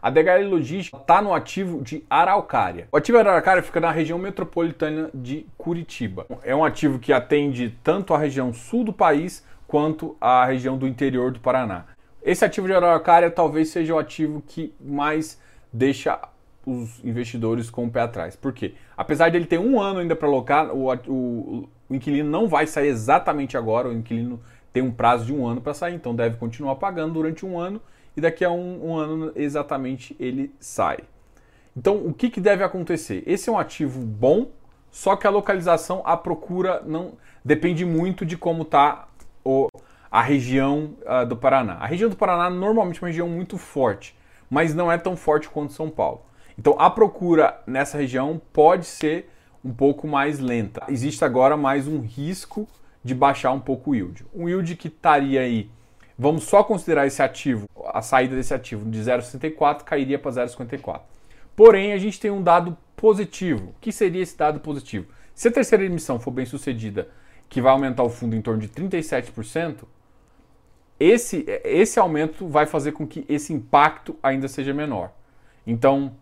A 0.02 0.08
DHL 0.08 0.48
Logística 0.48 0.96
está 0.96 1.20
no 1.20 1.34
ativo 1.34 1.82
de 1.82 2.02
Araucária. 2.08 2.88
O 2.90 2.96
ativo 2.96 3.22
de 3.22 3.28
Araucária 3.28 3.62
fica 3.62 3.80
na 3.80 3.90
região 3.90 4.18
metropolitana 4.18 5.10
de 5.12 5.44
Curitiba. 5.58 6.24
É 6.42 6.56
um 6.56 6.64
ativo 6.64 6.98
que 6.98 7.12
atende 7.12 7.76
tanto 7.84 8.14
a 8.14 8.18
região 8.18 8.50
sul 8.50 8.82
do 8.82 8.94
país 8.94 9.44
quanto 9.66 10.16
a 10.18 10.46
região 10.46 10.78
do 10.78 10.88
interior 10.88 11.30
do 11.30 11.38
Paraná. 11.38 11.84
Esse 12.22 12.46
ativo 12.46 12.66
de 12.66 12.72
Araucária 12.72 13.30
talvez 13.30 13.68
seja 13.68 13.94
o 13.94 13.98
ativo 13.98 14.42
que 14.46 14.72
mais 14.80 15.38
deixa 15.70 16.18
os 16.64 17.04
investidores 17.04 17.68
com 17.68 17.84
o 17.84 17.90
pé 17.90 18.00
atrás. 18.00 18.34
Por 18.34 18.54
quê? 18.54 18.74
Apesar 18.96 19.30
dele 19.30 19.44
ter 19.44 19.58
um 19.58 19.78
ano 19.78 20.00
ainda 20.00 20.16
para 20.16 20.28
alocar, 20.28 20.74
o, 20.74 20.90
o, 21.08 21.68
o 21.90 21.94
inquilino 21.94 22.28
não 22.30 22.48
vai 22.48 22.66
sair 22.66 22.88
exatamente 22.88 23.54
agora, 23.54 23.88
o 23.88 23.92
inquilino 23.92 24.40
tem 24.72 24.82
um 24.82 24.90
prazo 24.90 25.26
de 25.26 25.32
um 25.34 25.46
ano 25.46 25.60
para 25.60 25.74
sair, 25.74 25.94
então 25.94 26.14
deve 26.14 26.38
continuar 26.38 26.76
pagando 26.76 27.12
durante 27.12 27.44
um 27.44 27.58
ano 27.58 27.82
e 28.16 28.20
daqui 28.20 28.44
a 28.44 28.50
um, 28.50 28.90
um 28.90 28.96
ano 28.96 29.32
exatamente 29.34 30.16
ele 30.18 30.54
sai. 30.58 30.98
Então 31.76 31.96
o 32.06 32.12
que, 32.12 32.30
que 32.30 32.40
deve 32.40 32.64
acontecer? 32.64 33.22
Esse 33.26 33.48
é 33.48 33.52
um 33.52 33.58
ativo 33.58 34.00
bom, 34.00 34.50
só 34.90 35.16
que 35.16 35.26
a 35.26 35.30
localização, 35.30 36.02
a 36.04 36.16
procura 36.16 36.82
não 36.84 37.12
depende 37.44 37.84
muito 37.84 38.26
de 38.26 38.36
como 38.36 38.62
está 38.62 39.08
a 40.10 40.22
região 40.22 40.94
uh, 41.02 41.24
do 41.24 41.36
Paraná. 41.36 41.74
A 41.74 41.86
região 41.86 42.10
do 42.10 42.16
Paraná 42.16 42.50
normalmente 42.50 42.98
é 42.98 43.02
uma 43.02 43.08
região 43.08 43.28
muito 43.28 43.56
forte, 43.56 44.16
mas 44.50 44.74
não 44.74 44.90
é 44.90 44.98
tão 44.98 45.16
forte 45.16 45.48
quanto 45.48 45.72
São 45.72 45.88
Paulo. 45.88 46.22
Então 46.58 46.74
a 46.78 46.90
procura 46.90 47.60
nessa 47.66 47.96
região 47.96 48.40
pode 48.52 48.84
ser 48.84 49.30
um 49.64 49.72
pouco 49.72 50.08
mais 50.08 50.38
lenta. 50.38 50.82
Existe 50.88 51.24
agora 51.24 51.56
mais 51.56 51.86
um 51.86 52.00
risco 52.00 52.68
de 53.04 53.14
baixar 53.14 53.52
um 53.52 53.60
pouco 53.60 53.90
o 53.90 53.94
yield. 53.94 54.26
Um 54.34 54.48
yield 54.48 54.76
que 54.76 54.88
estaria 54.88 55.40
aí, 55.40 55.70
vamos 56.20 56.44
só 56.44 56.62
considerar 56.62 57.06
esse 57.06 57.22
ativo, 57.22 57.66
a 57.94 58.02
saída 58.02 58.36
desse 58.36 58.52
ativo 58.52 58.84
de 58.90 59.00
0,64 59.00 59.84
cairia 59.84 60.18
para 60.18 60.30
0,54. 60.30 61.00
Porém, 61.56 61.94
a 61.94 61.98
gente 61.98 62.20
tem 62.20 62.30
um 62.30 62.42
dado 62.42 62.76
positivo. 62.94 63.70
O 63.70 63.74
que 63.80 63.90
seria 63.90 64.22
esse 64.22 64.36
dado 64.36 64.60
positivo? 64.60 65.06
Se 65.34 65.48
a 65.48 65.50
terceira 65.50 65.82
emissão 65.82 66.20
for 66.20 66.30
bem 66.30 66.44
sucedida, 66.44 67.08
que 67.48 67.62
vai 67.62 67.72
aumentar 67.72 68.02
o 68.02 68.10
fundo 68.10 68.36
em 68.36 68.42
torno 68.42 68.60
de 68.60 68.68
37%, 68.68 69.84
esse, 70.98 71.46
esse 71.64 71.98
aumento 71.98 72.46
vai 72.46 72.66
fazer 72.66 72.92
com 72.92 73.06
que 73.06 73.24
esse 73.26 73.54
impacto 73.54 74.14
ainda 74.22 74.46
seja 74.46 74.74
menor. 74.74 75.12
Então, 75.66 76.12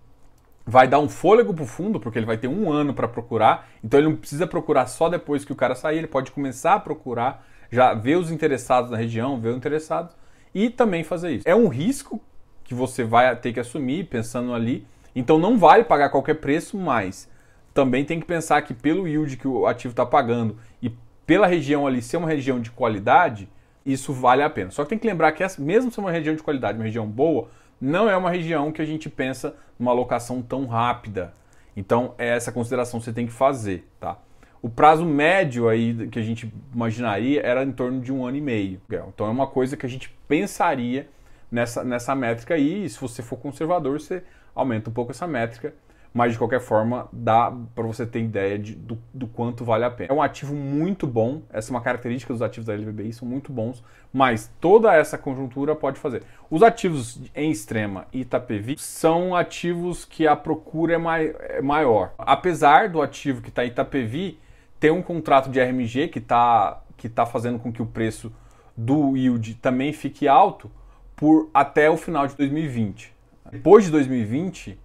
vai 0.65 0.87
dar 0.87 1.01
um 1.01 1.09
fôlego 1.09 1.53
para 1.53 1.65
o 1.65 1.67
fundo, 1.67 1.99
porque 1.99 2.21
ele 2.21 2.27
vai 2.27 2.37
ter 2.37 2.47
um 2.47 2.71
ano 2.71 2.95
para 2.95 3.09
procurar, 3.09 3.69
então 3.83 3.99
ele 3.99 4.11
não 4.11 4.17
precisa 4.17 4.47
procurar 4.47 4.87
só 4.87 5.09
depois 5.09 5.45
que 5.45 5.53
o 5.53 5.57
cara 5.57 5.75
sair, 5.75 5.99
ele 5.99 6.07
pode 6.07 6.31
começar 6.31 6.75
a 6.75 6.81
procurar, 6.81 7.45
já 7.71 7.95
ver 7.95 8.17
os 8.17 8.31
interessados 8.31 8.91
na 8.91 8.97
região, 8.97 9.41
ver 9.41 9.51
os 9.51 9.57
interessados 9.57 10.15
e 10.55 10.71
também 10.71 11.05
fazer 11.05 11.31
isso. 11.31 11.49
É 11.49 11.55
um 11.55 11.69
risco 11.69 12.21
que 12.65 12.75
você 12.75 13.05
vai 13.05 13.35
ter 13.37 13.53
que 13.53 13.61
assumir 13.61 14.05
pensando 14.05 14.53
ali, 14.53 14.87
então 15.15 15.39
não 15.39 15.57
vale 15.59 15.85
pagar 15.85 16.11
qualquer 16.11 16.35
preço, 16.35 16.77
mas 16.77 17.29
também 17.73 18.05
tem 18.05 18.21
que 18.21 18.27
pensar 18.27 18.61
que 18.63 18.75
pelo 18.75 19.07
yield 19.07 19.37
que 19.37 19.49
o 19.49 19.67
ativo 19.67 19.93
está 19.93 20.05
pagando 20.05 20.57
e 20.83 20.93
pela 21.27 21.47
região 21.47 21.87
ali 21.87 22.03
ser 22.03 22.17
uma 22.17 22.29
região 22.29 22.61
de 22.61 22.71
qualidade, 22.71 23.49
isso 23.85 24.13
vale 24.13 24.43
a 24.43 24.51
pena. 24.51 24.71
Só 24.71 24.83
que 24.83 24.91
tem 24.91 24.99
que 24.99 25.07
lembrar 25.07 25.33
que 25.33 25.45
mesmo 25.61 25.91
ser 25.91 26.01
uma 26.01 26.11
região 26.11 26.35
de 26.35 26.43
qualidade, 26.43 26.79
uma 26.79 26.85
região 26.85 27.07
boa, 27.07 27.49
não 27.81 28.09
é 28.09 28.17
uma 28.17 28.31
região 28.31 28.73
que 28.73 28.83
a 28.83 28.85
gente 28.85 29.09
pensa 29.09 29.55
numa 29.79 29.91
alocação 29.91 30.43
tão 30.43 30.67
rápida. 30.67 31.33
Então, 31.77 32.15
é 32.19 32.29
essa 32.29 32.51
consideração 32.51 32.99
que 32.99 33.05
você 33.05 33.13
tem 33.13 33.27
que 33.27 33.33
fazer, 33.33 33.89
tá? 34.01 34.19
O 34.61 34.69
prazo 34.69 35.05
médio 35.05 35.69
aí 35.69 36.09
que 36.09 36.19
a 36.19 36.23
gente 36.23 36.53
imaginaria 36.75 37.41
era 37.43 37.63
em 37.63 37.73
torno 37.73 38.01
de 38.01 38.13
um 38.13 38.27
ano 38.27 38.37
e 38.37 38.41
meio. 38.41 38.81
Então 38.91 39.27
é 39.27 39.31
uma 39.31 39.47
coisa 39.47 39.77
que 39.77 39.87
a 39.87 39.89
gente 39.89 40.11
pensaria 40.27 41.09
nessa, 41.51 41.85
nessa 41.85 42.15
métrica 42.15 42.55
aí. 42.55 42.85
E 42.85 42.89
se 42.89 43.01
você 43.01 43.23
for 43.23 43.37
conservador, 43.37 44.01
você 44.01 44.23
aumenta 44.55 44.91
um 44.91 44.93
pouco 44.93 45.13
essa 45.13 45.27
métrica 45.27 45.73
mas 46.13 46.33
de 46.33 46.39
qualquer 46.39 46.61
forma 46.61 47.09
dá 47.13 47.53
para 47.75 47.85
você 47.85 48.07
ter 48.07 48.21
ideia 48.21 48.59
de, 48.59 48.75
do, 48.75 48.99
do, 49.13 49.27
quanto 49.27 49.65
vale 49.65 49.85
a 49.85 49.91
pena. 49.91 50.13
É 50.13 50.15
um 50.15 50.23
ativo 50.23 50.55
muito 50.55 51.07
bom, 51.07 51.43
essa 51.51 51.71
é 51.71 51.73
uma 51.73 51.81
característica 51.81 52.33
dos 52.33 52.43
ativos 52.43 52.67
da 52.67 52.75
LVBI, 52.75 53.13
são 53.13 53.29
muito 53.29 53.53
bons, 53.53 53.85
mas 54.13 54.51
toda 54.61 54.95
essa 54.95 55.19
conjuntura 55.19 55.75
pode 55.75 55.99
fazer. 56.01 56.23
Os 56.51 56.63
ativos 56.63 57.21
em 57.35 57.51
extrema 57.51 58.07
e 58.13 58.23
Itapevi 58.23 58.77
são 58.79 59.37
ativos 59.37 60.05
que 60.05 60.27
a 60.27 60.35
procura 60.35 60.95
é, 60.95 60.99
mai, 60.99 61.35
é 61.41 61.63
maior. 61.63 62.13
Apesar 62.19 62.89
do 62.89 63.03
ativo 63.03 63.43
que 63.43 63.51
está 63.51 63.65
em 63.65 63.69
Itapevi 63.69 64.39
ter 64.79 64.91
um 64.91 65.03
contrato 65.03 65.51
de 65.51 65.61
RMG 65.61 66.09
que 66.09 66.19
está 66.19 66.83
que 66.97 67.09
tá 67.09 67.25
fazendo 67.25 67.61
com 67.61 67.73
que 67.73 67.81
o 67.81 67.87
preço 67.87 68.33
do 68.77 69.17
yield 69.17 69.55
também 69.55 69.93
fique 69.93 70.27
alto 70.27 70.71
por 71.15 71.49
até 71.55 71.89
o 71.89 71.97
final 71.97 72.27
de 72.27 72.37
2020. 72.37 73.15
Depois 73.53 73.85
de 73.85 73.91
2020, 73.93 74.79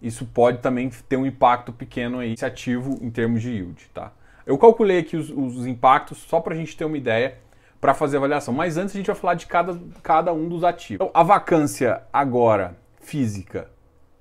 isso 0.00 0.24
pode 0.26 0.58
também 0.58 0.88
ter 1.08 1.16
um 1.16 1.26
impacto 1.26 1.72
pequeno 1.72 2.20
aí, 2.20 2.32
esse 2.32 2.44
ativo 2.44 2.98
em 3.00 3.10
termos 3.10 3.42
de 3.42 3.50
yield, 3.50 3.90
tá? 3.92 4.12
Eu 4.46 4.56
calculei 4.56 5.00
aqui 5.00 5.16
os, 5.16 5.30
os 5.30 5.66
impactos 5.66 6.18
só 6.18 6.40
para 6.40 6.54
a 6.54 6.56
gente 6.56 6.76
ter 6.76 6.84
uma 6.84 6.96
ideia 6.96 7.38
para 7.80 7.94
fazer 7.94 8.16
avaliação, 8.16 8.54
mas 8.54 8.76
antes 8.76 8.94
a 8.94 8.98
gente 8.98 9.06
vai 9.06 9.16
falar 9.16 9.34
de 9.34 9.46
cada, 9.46 9.76
cada 10.02 10.32
um 10.32 10.48
dos 10.48 10.62
ativos. 10.62 11.04
Então, 11.04 11.10
a 11.12 11.24
vacância 11.24 12.02
agora 12.12 12.76
física 13.00 13.68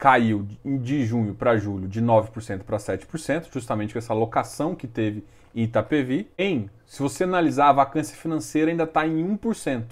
caiu 0.02 0.48
de 0.66 1.06
junho 1.06 1.36
para 1.36 1.58
julho 1.58 1.88
de 1.88 2.02
9% 2.02 2.64
para 2.64 2.78
7%, 2.78 3.54
justamente 3.54 3.94
com 3.94 4.00
essa 4.00 4.12
alocação 4.12 4.74
que 4.74 4.88
teve 4.88 5.24
em 5.54 5.62
Itapevi. 5.62 6.28
Em, 6.36 6.72
se 6.88 7.04
você 7.04 7.24
analisar, 7.24 7.70
a 7.70 7.74
vacância 7.74 8.18
financeira 8.18 8.72
ainda 8.72 8.86
está 8.86 9.06
em 9.06 9.24
1%. 9.38 9.84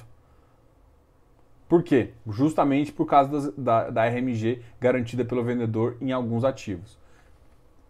Por 1.67 1.83
quê? 1.83 2.09
Justamente 2.27 2.91
por 2.91 3.05
causa 3.05 3.53
da, 3.55 3.91
da 3.91 4.05
RMG 4.05 4.63
garantida 4.81 5.23
pelo 5.23 5.43
vendedor 5.43 5.95
em 6.01 6.11
alguns 6.11 6.43
ativos. 6.43 6.97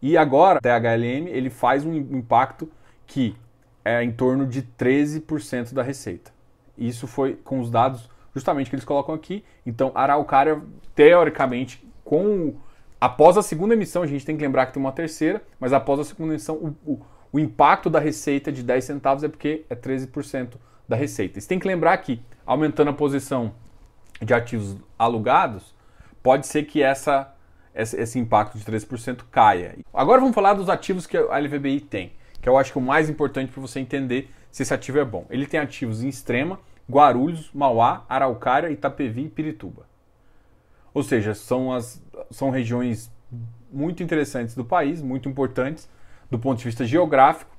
E 0.02 0.18
agora, 0.18 0.60
THLM, 0.60 1.30
ele 1.30 1.50
faz 1.50 1.86
um 1.86 1.94
impacto 1.94 2.70
que 3.08 3.34
é 3.86 4.04
em 4.04 4.12
torno 4.12 4.46
de 4.46 4.62
13% 4.62 5.74
da 5.74 5.82
receita. 5.82 6.34
Isso 6.78 7.08
foi 7.08 7.36
com 7.36 7.62
os 7.62 7.72
dados 7.72 8.10
justamente 8.36 8.70
que 8.70 8.76
eles 8.76 8.84
colocam 8.84 9.16
aqui. 9.16 9.42
Então, 9.66 9.94
Araucária, 9.96 10.62
teoricamente, 10.94 11.88
com 12.10 12.56
após 13.00 13.38
a 13.38 13.44
segunda 13.44 13.76
emissão, 13.76 14.02
a 14.02 14.08
gente 14.08 14.26
tem 14.26 14.36
que 14.36 14.42
lembrar 14.42 14.66
que 14.66 14.74
tem 14.74 14.82
uma 14.82 14.92
terceira, 14.92 15.44
mas 15.60 15.72
após 15.74 16.00
a 16.00 16.04
segunda 16.04 16.34
emissão, 16.34 16.56
o, 16.56 16.94
o, 16.94 17.00
o 17.34 17.40
impacto 17.40 17.88
da 17.88 18.00
receita 18.00 18.52
de 18.52 18.64
10 18.64 18.84
centavos 18.84 19.24
é 19.24 19.28
porque 19.28 19.64
é 19.70 19.76
13% 19.76 20.56
da 20.88 20.96
receita. 20.96 21.40
Você 21.40 21.48
tem 21.48 21.60
que 21.60 21.68
lembrar 21.68 21.96
que, 21.98 22.20
aumentando 22.48 22.90
a 22.90 22.94
posição 22.94 23.54
de 24.20 24.34
ativos 24.34 24.76
alugados, 24.98 25.76
pode 26.24 26.48
ser 26.48 26.64
que 26.64 26.82
essa, 26.82 27.32
esse 27.76 28.18
impacto 28.18 28.58
de 28.58 28.66
13% 28.66 29.20
caia. 29.30 29.78
Agora 29.94 30.20
vamos 30.20 30.34
falar 30.34 30.56
dos 30.56 30.68
ativos 30.68 31.06
que 31.06 31.16
a 31.16 31.38
LVBI 31.38 31.82
tem, 31.82 32.14
que 32.42 32.50
eu 32.50 32.58
acho 32.58 32.72
que 32.72 32.80
é 32.80 32.82
o 32.82 32.84
mais 32.84 33.08
importante 33.08 33.52
para 33.52 33.62
você 33.62 33.80
entender 33.80 34.32
se 34.50 34.64
esse 34.64 34.74
ativo 34.74 34.98
é 34.98 35.06
bom. 35.06 35.28
Ele 35.30 35.46
tem 35.46 35.60
ativos 35.60 36.04
em 36.04 36.08
Extrema, 36.08 36.60
Guarulhos, 36.90 37.52
Mauá, 37.54 38.04
Araucária, 38.10 38.72
Itapevi 38.72 39.26
e 39.26 39.30
Pirituba. 39.30 39.88
Ou 40.94 41.04
seja, 41.04 41.34
são, 41.34 41.72
as, 41.72 42.02
são 42.32 42.50
regiões 42.50 43.12
muito 43.72 44.02
interessantes 44.02 44.56
do 44.56 44.66
país, 44.66 45.02
muito 45.02 45.30
importantes 45.30 45.90
do 46.30 46.38
ponto 46.38 46.58
de 46.58 46.66
vista 46.66 46.86
geográfico. 46.86 47.52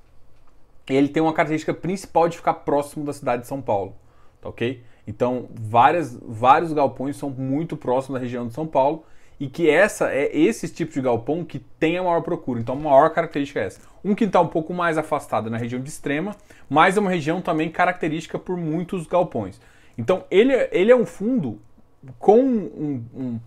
Ele 0.88 1.08
tem 1.08 1.22
uma 1.22 1.32
característica 1.32 1.72
principal 1.72 2.28
de 2.28 2.36
ficar 2.36 2.54
próximo 2.54 3.04
da 3.04 3.12
cidade 3.12 3.42
de 3.42 3.48
São 3.48 3.60
Paulo, 3.60 3.94
tá 4.40 4.48
ok? 4.48 4.82
Então, 5.06 5.48
várias, 5.54 6.18
vários 6.22 6.72
galpões 6.72 7.16
são 7.16 7.30
muito 7.30 7.76
próximos 7.76 8.18
da 8.18 8.22
região 8.22 8.46
de 8.46 8.54
São 8.54 8.66
Paulo 8.66 9.04
e 9.38 9.48
que 9.48 9.70
essa 9.70 10.12
é 10.12 10.36
esse 10.36 10.68
tipo 10.68 10.92
de 10.92 11.00
galpão 11.00 11.44
que 11.44 11.58
tem 11.58 11.96
a 11.96 12.02
maior 12.02 12.20
procura. 12.20 12.60
Então, 12.60 12.74
a 12.74 12.78
maior 12.78 13.10
característica 13.10 13.60
é 13.60 13.64
essa. 13.64 13.80
Um 14.04 14.14
que 14.14 14.24
está 14.24 14.40
um 14.40 14.46
pouco 14.46 14.74
mais 14.74 14.98
afastado 14.98 15.48
na 15.48 15.56
região 15.56 15.80
de 15.80 15.88
extrema, 15.88 16.36
mas 16.68 16.96
é 16.96 17.00
uma 17.00 17.10
região 17.10 17.40
também 17.40 17.70
característica 17.70 18.38
por 18.38 18.56
muitos 18.56 19.06
galpões. 19.06 19.60
Então, 19.96 20.24
ele, 20.30 20.52
ele 20.70 20.92
é 20.92 20.96
um 20.96 21.06
fundo 21.06 21.58
com 22.18 22.40
um, 22.40 23.04
um, 23.14 23.40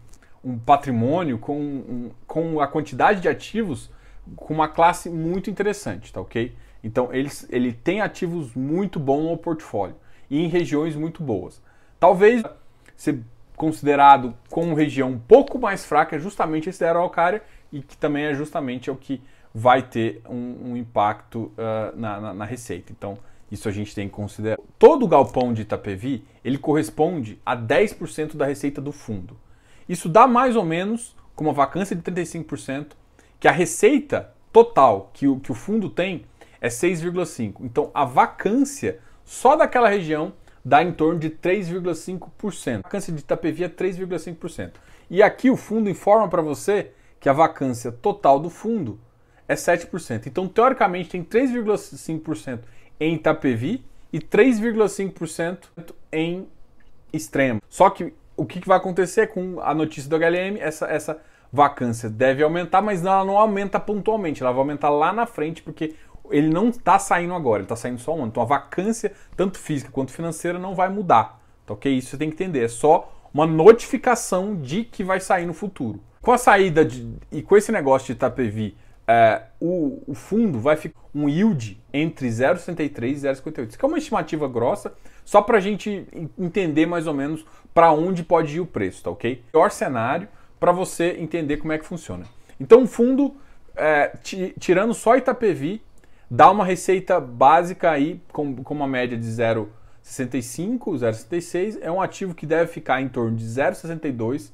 um 0.43 0.59
patrimônio, 0.59 1.37
com, 1.37 1.59
um, 1.59 2.11
com 2.27 2.59
a 2.59 2.67
quantidade 2.67 3.21
de 3.21 3.29
ativos, 3.29 3.89
com 4.35 4.53
uma 4.53 4.67
classe 4.67 5.09
muito 5.09 5.49
interessante, 5.49 6.11
tá 6.11 6.21
ok? 6.21 6.55
Então, 6.83 7.13
ele, 7.13 7.29
ele 7.49 7.73
tem 7.73 8.01
ativos 8.01 8.53
muito 8.53 8.99
bons 8.99 9.29
no 9.29 9.37
portfólio 9.37 9.95
e 10.29 10.43
em 10.43 10.47
regiões 10.47 10.95
muito 10.95 11.23
boas. 11.23 11.61
Talvez 11.99 12.43
ser 12.95 13.21
considerado 13.55 14.35
como 14.49 14.75
região 14.75 15.11
um 15.11 15.19
pouco 15.19 15.57
mais 15.57 15.85
fraca 15.85 16.15
é 16.15 16.19
justamente 16.19 16.69
esse 16.69 16.79
da 16.79 16.89
Araucária 16.89 17.41
e 17.71 17.81
que 17.81 17.95
também 17.95 18.25
é 18.25 18.33
justamente 18.33 18.91
o 18.91 18.95
que 18.95 19.21
vai 19.53 19.81
ter 19.81 20.21
um, 20.27 20.71
um 20.71 20.77
impacto 20.77 21.51
uh, 21.53 21.95
na, 21.95 22.19
na, 22.19 22.33
na, 22.33 22.45
receita. 22.45 22.91
Então, 22.91 23.17
isso 23.51 23.69
a 23.69 23.71
gente 23.71 23.93
tem 23.93 24.07
que 24.07 24.13
considerar. 24.13 24.57
Todo 24.79 25.07
galpão 25.07 25.53
de 25.53 25.61
Itapevi, 25.61 26.25
ele 26.43 26.57
corresponde 26.57 27.39
a 27.45 27.55
10% 27.55 28.35
da 28.35 28.45
receita 28.45 28.81
do 28.81 28.91
fundo. 28.91 29.37
Isso 29.87 30.09
dá 30.09 30.25
mais 30.27 30.55
ou 30.55 30.63
menos, 30.63 31.15
com 31.35 31.43
uma 31.43 31.53
vacância 31.53 31.95
de 31.95 32.01
35%, 32.01 32.87
que 33.39 33.47
a 33.47 33.51
receita 33.51 34.33
total 34.51 35.11
que 35.13 35.27
o, 35.27 35.39
que 35.39 35.51
o 35.51 35.55
fundo 35.55 35.89
tem 35.89 36.25
é 36.61 36.69
6,5%. 36.69 37.55
Então, 37.61 37.91
a 37.93 38.05
vacância 38.05 38.99
só 39.25 39.55
daquela 39.55 39.89
região 39.89 40.33
dá 40.63 40.81
em 40.81 40.93
torno 40.93 41.19
de 41.19 41.29
3,5%. 41.29 42.79
A 42.79 42.81
vacância 42.83 43.11
de 43.11 43.19
Itapevi 43.19 43.65
é 43.65 43.69
3,5%. 43.69 44.71
E 45.09 45.21
aqui 45.21 45.49
o 45.49 45.57
fundo 45.57 45.89
informa 45.89 46.27
para 46.29 46.41
você 46.41 46.91
que 47.19 47.27
a 47.27 47.33
vacância 47.33 47.91
total 47.91 48.39
do 48.39 48.49
fundo 48.49 48.99
é 49.47 49.55
7%. 49.55 50.27
Então, 50.27 50.47
teoricamente, 50.47 51.09
tem 51.09 51.23
3,5% 51.23 52.59
em 53.03 53.15
Itapevi 53.15 53.83
e 54.11 54.19
3,5% 54.19 55.57
em 56.11 56.47
extremo. 57.11 57.61
Só 57.69 57.89
que 57.89 58.13
o 58.35 58.45
que 58.45 58.65
vai 58.65 58.77
acontecer 58.77 59.27
com 59.27 59.59
a 59.61 59.73
notícia 59.73 60.09
do 60.09 60.15
HLM? 60.15 60.57
Essa, 60.59 60.87
essa 60.87 61.21
vacância 61.51 62.09
deve 62.09 62.41
aumentar, 62.41 62.81
mas 62.81 63.05
ela 63.05 63.23
não 63.25 63.37
aumenta 63.37 63.79
pontualmente, 63.79 64.41
ela 64.41 64.51
vai 64.51 64.59
aumentar 64.59 64.89
lá 64.89 65.11
na 65.11 65.25
frente, 65.25 65.61
porque 65.61 65.95
ele 66.31 66.47
não 66.47 66.69
está 66.69 66.97
saindo 66.97 67.33
agora, 67.33 67.59
ele 67.59 67.65
está 67.65 67.75
saindo 67.75 67.99
só 67.99 68.13
um 68.13 68.19
ano. 68.19 68.27
Então 68.27 68.41
a 68.41 68.45
vacância, 68.45 69.11
tanto 69.35 69.59
física 69.59 69.91
quanto 69.91 70.11
financeira, 70.11 70.57
não 70.57 70.73
vai 70.73 70.89
mudar. 70.89 71.39
Tá 71.65 71.73
ok? 71.73 71.91
Isso 71.93 72.09
você 72.09 72.17
tem 72.17 72.29
que 72.29 72.35
entender. 72.35 72.63
É 72.63 72.67
só 72.67 73.11
uma 73.33 73.45
notificação 73.45 74.55
de 74.55 74.83
que 74.83 75.03
vai 75.03 75.19
sair 75.19 75.45
no 75.45 75.53
futuro. 75.53 75.99
Com 76.21 76.31
a 76.31 76.37
saída 76.37 76.85
de, 76.85 77.07
e 77.31 77.41
com 77.41 77.57
esse 77.57 77.71
negócio 77.71 78.07
de 78.07 78.13
Itapevi, 78.13 78.77
é, 79.07 79.43
o, 79.59 80.01
o, 80.07 80.13
fundo 80.13 80.59
vai 80.59 80.75
ficar 80.75 80.99
um 81.13 81.27
yield 81.27 81.81
entre 81.91 82.27
0,63 82.27 83.09
e 83.09 83.15
0,58. 83.15 83.69
Isso 83.69 83.77
é 83.81 83.85
uma 83.85 83.97
estimativa 83.97 84.47
grossa, 84.47 84.93
só 85.25 85.41
para 85.41 85.57
a 85.57 85.61
gente 85.61 86.07
entender 86.37 86.85
mais 86.85 87.07
ou 87.07 87.13
menos 87.13 87.45
para 87.73 87.91
onde 87.91 88.23
pode 88.23 88.55
ir 88.55 88.59
o 88.59 88.65
preço, 88.65 89.03
tá 89.03 89.09
ok? 89.09 89.43
Pior 89.51 89.71
cenário 89.71 90.27
para 90.59 90.71
você 90.71 91.17
entender 91.19 91.57
como 91.57 91.73
é 91.73 91.77
que 91.77 91.85
funciona. 91.85 92.25
Então 92.59 92.83
o 92.83 92.87
fundo, 92.87 93.35
é, 93.75 94.13
tirando 94.59 94.93
só 94.93 95.17
Itapevi, 95.17 95.81
dá 96.31 96.49
uma 96.49 96.63
receita 96.63 97.19
básica 97.19 97.91
aí 97.91 98.21
com, 98.31 98.55
com 98.63 98.73
uma 98.73 98.87
média 98.87 99.17
de 99.17 99.27
0,65, 99.27 100.97
0,66, 100.97 101.77
é 101.81 101.91
um 101.91 102.01
ativo 102.01 102.33
que 102.33 102.45
deve 102.45 102.71
ficar 102.71 103.01
em 103.01 103.09
torno 103.09 103.35
de 103.35 103.45
0,62 103.45 104.51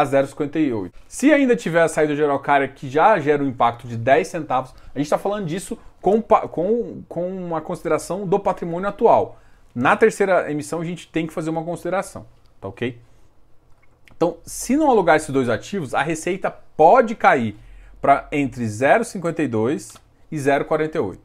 a 0.00 0.04
0,58. 0.04 0.92
Se 1.06 1.32
ainda 1.32 1.56
tiver 1.56 1.82
a 1.82 1.88
saída 1.88 2.14
geral 2.14 2.38
cara 2.40 2.68
que 2.68 2.88
já 2.88 3.18
gera 3.18 3.42
um 3.42 3.48
impacto 3.48 3.86
de 3.86 3.96
10 3.96 4.28
centavos, 4.28 4.74
a 4.94 4.98
gente 4.98 5.06
está 5.06 5.18
falando 5.18 5.46
disso 5.46 5.78
com, 6.00 6.20
com, 6.22 7.02
com 7.08 7.28
uma 7.28 7.60
consideração 7.60 8.26
do 8.26 8.38
patrimônio 8.38 8.88
atual. 8.88 9.38
Na 9.74 9.96
terceira 9.96 10.50
emissão 10.50 10.80
a 10.80 10.84
gente 10.84 11.08
tem 11.08 11.26
que 11.26 11.32
fazer 11.32 11.50
uma 11.50 11.64
consideração, 11.64 12.26
tá 12.60 12.68
ok? 12.68 12.98
Então, 14.16 14.38
se 14.44 14.76
não 14.76 14.90
alugar 14.90 15.16
esses 15.16 15.30
dois 15.30 15.48
ativos, 15.48 15.94
a 15.94 16.02
receita 16.02 16.50
pode 16.50 17.14
cair 17.14 17.56
para 18.00 18.26
entre 18.32 18.64
0,52 18.64 19.96
e 20.30 20.36
0,48. 20.36 21.18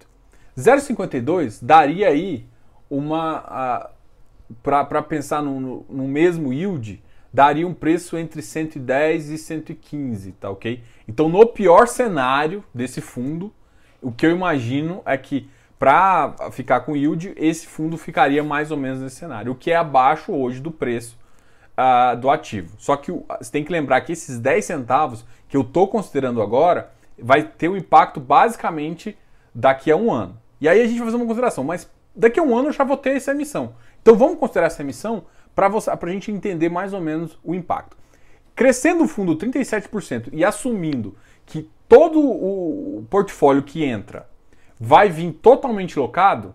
0,52 0.58 1.60
daria 1.62 2.08
aí 2.08 2.46
uma. 2.89 3.89
Para 4.62 5.01
pensar 5.01 5.42
no, 5.42 5.60
no, 5.60 5.86
no, 5.89 6.08
mesmo 6.08 6.53
yield, 6.53 7.01
daria 7.33 7.67
um 7.67 7.73
preço 7.73 8.17
entre 8.17 8.41
110 8.41 9.29
e 9.31 9.37
115, 9.37 10.33
tá 10.33 10.49
ok? 10.49 10.83
Então, 11.07 11.27
no 11.27 11.45
pior 11.47 11.87
cenário 11.87 12.63
desse 12.73 13.01
fundo, 13.01 13.51
o 14.01 14.11
que 14.11 14.25
eu 14.25 14.31
imagino 14.31 15.01
é 15.05 15.17
que 15.17 15.49
para 15.79 16.33
ficar 16.51 16.81
com 16.81 16.95
yield, 16.95 17.33
esse 17.35 17.67
fundo 17.67 17.97
ficaria 17.97 18.41
mais 18.43 18.71
ou 18.71 18.77
menos 18.77 19.01
nesse 19.01 19.17
cenário, 19.17 19.51
o 19.51 19.55
que 19.55 19.71
é 19.71 19.75
abaixo 19.75 20.31
hoje 20.31 20.61
do 20.61 20.71
preço 20.71 21.17
uh, 21.77 22.15
do 22.15 22.29
ativo. 22.29 22.75
Só 22.77 22.95
que 22.95 23.11
você 23.11 23.51
tem 23.51 23.63
que 23.63 23.71
lembrar 23.71 23.99
que 24.01 24.13
esses 24.13 24.39
10 24.39 24.63
centavos 24.63 25.25
que 25.49 25.57
eu 25.57 25.61
estou 25.61 25.87
considerando 25.87 26.41
agora 26.41 26.91
vai 27.19 27.43
ter 27.43 27.67
um 27.67 27.75
impacto 27.75 28.19
basicamente 28.19 29.17
daqui 29.53 29.91
a 29.91 29.95
um 29.97 30.11
ano. 30.11 30.37
E 30.61 30.69
aí 30.69 30.81
a 30.81 30.87
gente 30.87 30.99
vai 30.99 31.07
fazer 31.07 31.17
uma 31.17 31.25
consideração, 31.25 31.63
mas 31.63 31.89
daqui 32.15 32.39
a 32.39 32.43
um 32.43 32.55
ano 32.55 32.69
eu 32.69 32.73
já 32.73 32.83
vou 32.83 32.95
ter 32.95 33.17
essa 33.17 33.31
emissão. 33.31 33.75
Então 34.01 34.15
vamos 34.15 34.39
considerar 34.39 34.67
essa 34.67 34.81
emissão 34.81 35.25
para 35.55 35.67
a 35.67 36.10
gente 36.10 36.31
entender 36.31 36.69
mais 36.69 36.93
ou 36.93 37.01
menos 37.01 37.38
o 37.43 37.53
impacto. 37.53 37.98
Crescendo 38.55 39.03
o 39.03 39.07
fundo 39.07 39.36
37% 39.36 40.29
e 40.31 40.45
assumindo 40.45 41.15
que 41.45 41.69
todo 41.88 42.19
o 42.19 43.05
portfólio 43.10 43.63
que 43.63 43.83
entra 43.83 44.27
vai 44.79 45.10
vir 45.10 45.31
totalmente 45.33 45.98
locado, 45.98 46.53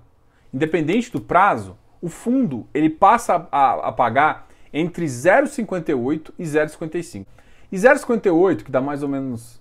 independente 0.52 1.10
do 1.10 1.20
prazo, 1.20 1.76
o 2.00 2.08
fundo 2.08 2.66
ele 2.72 2.90
passa 2.90 3.48
a, 3.50 3.88
a 3.88 3.92
pagar 3.92 4.48
entre 4.72 5.06
0,58 5.06 6.32
e 6.38 6.44
0,55. 6.44 7.26
E 7.70 7.76
0,58, 7.76 8.64
que 8.64 8.70
dá 8.70 8.80
mais 8.80 9.02
ou 9.02 9.08
menos 9.08 9.60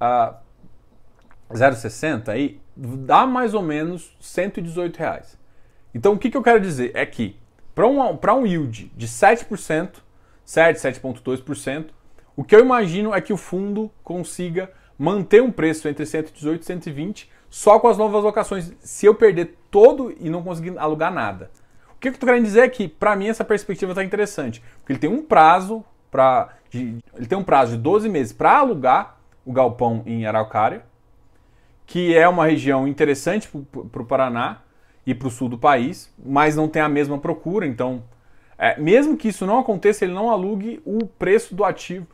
uh, 0.00 0.34
0,60 1.52 2.28
aí, 2.28 2.60
dá 2.76 3.26
mais 3.26 3.54
ou 3.54 3.62
menos 3.62 4.16
118 4.20 4.96
reais. 4.96 5.38
Então 5.94 6.14
o 6.14 6.18
que, 6.18 6.30
que 6.30 6.36
eu 6.36 6.42
quero 6.42 6.60
dizer 6.60 6.90
é 6.94 7.06
que 7.06 7.36
para 7.74 7.86
um, 7.86 8.00
um 8.00 8.46
yield 8.46 8.92
de 8.96 9.08
7%, 9.08 9.96
7, 10.44 10.78
7,2%, 10.78 11.86
o 12.36 12.44
que 12.44 12.54
eu 12.54 12.60
imagino 12.60 13.14
é 13.14 13.20
que 13.20 13.32
o 13.32 13.36
fundo 13.36 13.90
consiga 14.02 14.70
manter 14.98 15.42
um 15.42 15.50
preço 15.50 15.88
entre 15.88 16.06
118 16.06 16.62
e 16.62 16.64
120 16.64 17.30
só 17.50 17.78
com 17.78 17.88
as 17.88 17.96
novas 17.96 18.22
locações, 18.22 18.72
se 18.80 19.06
eu 19.06 19.14
perder 19.14 19.56
todo 19.70 20.12
e 20.18 20.28
não 20.28 20.42
conseguir 20.42 20.76
alugar 20.76 21.12
nada. 21.12 21.50
O 21.96 22.00
que 22.00 22.08
eu 22.08 22.12
estou 22.12 22.26
querendo 22.26 22.44
dizer 22.44 22.60
é 22.60 22.68
que, 22.68 22.88
para 22.88 23.14
mim, 23.14 23.28
essa 23.28 23.44
perspectiva 23.44 23.92
está 23.92 24.02
interessante, 24.02 24.62
porque 24.78 24.92
ele 24.92 24.98
tem 24.98 25.10
um 25.10 25.22
prazo 25.22 25.84
para 26.10 26.50
ele 26.72 27.26
tem 27.28 27.38
um 27.38 27.44
prazo 27.44 27.76
de 27.76 27.82
12 27.82 28.08
meses 28.08 28.32
para 28.32 28.58
alugar 28.58 29.18
o 29.44 29.52
galpão 29.52 30.02
em 30.04 30.26
Araucária, 30.26 30.84
que 31.86 32.16
é 32.16 32.28
uma 32.28 32.46
região 32.46 32.88
interessante 32.88 33.48
para 33.48 34.02
o 34.02 34.06
Paraná 34.06 34.62
e 35.06 35.14
para 35.14 35.28
o 35.28 35.30
sul 35.30 35.48
do 35.48 35.58
país, 35.58 36.12
mas 36.24 36.56
não 36.56 36.68
tem 36.68 36.80
a 36.80 36.88
mesma 36.88 37.18
procura. 37.18 37.66
Então, 37.66 38.02
é, 38.58 38.78
mesmo 38.80 39.16
que 39.16 39.28
isso 39.28 39.46
não 39.46 39.58
aconteça, 39.58 40.04
ele 40.04 40.14
não 40.14 40.30
alugue 40.30 40.80
o 40.84 41.06
preço 41.06 41.54
do 41.54 41.64
ativo. 41.64 42.06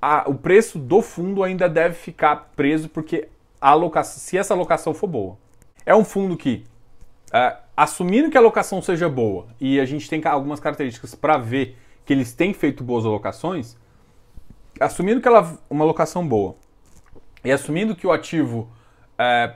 A, 0.00 0.28
o 0.28 0.34
preço 0.34 0.78
do 0.78 1.00
fundo 1.00 1.42
ainda 1.42 1.68
deve 1.68 1.94
ficar 1.94 2.50
preso, 2.54 2.88
porque 2.88 3.28
a 3.60 3.70
alocação, 3.70 4.18
se 4.18 4.36
essa 4.36 4.52
alocação 4.52 4.92
for 4.92 5.06
boa. 5.06 5.38
É 5.86 5.94
um 5.94 6.04
fundo 6.04 6.36
que, 6.36 6.64
é, 7.32 7.56
assumindo 7.76 8.30
que 8.30 8.36
a 8.36 8.40
alocação 8.40 8.82
seja 8.82 9.08
boa, 9.08 9.46
e 9.60 9.80
a 9.80 9.84
gente 9.86 10.08
tem 10.08 10.20
algumas 10.24 10.60
características 10.60 11.14
para 11.14 11.38
ver 11.38 11.78
que 12.04 12.12
eles 12.12 12.34
têm 12.34 12.52
feito 12.52 12.84
boas 12.84 13.06
alocações, 13.06 13.76
assumindo 14.78 15.20
que 15.20 15.28
ela 15.28 15.58
uma 15.70 15.84
alocação 15.84 16.26
boa, 16.26 16.56
e 17.42 17.50
assumindo 17.50 17.96
que 17.96 18.06
o 18.06 18.12
ativo 18.12 18.68
é, 19.18 19.54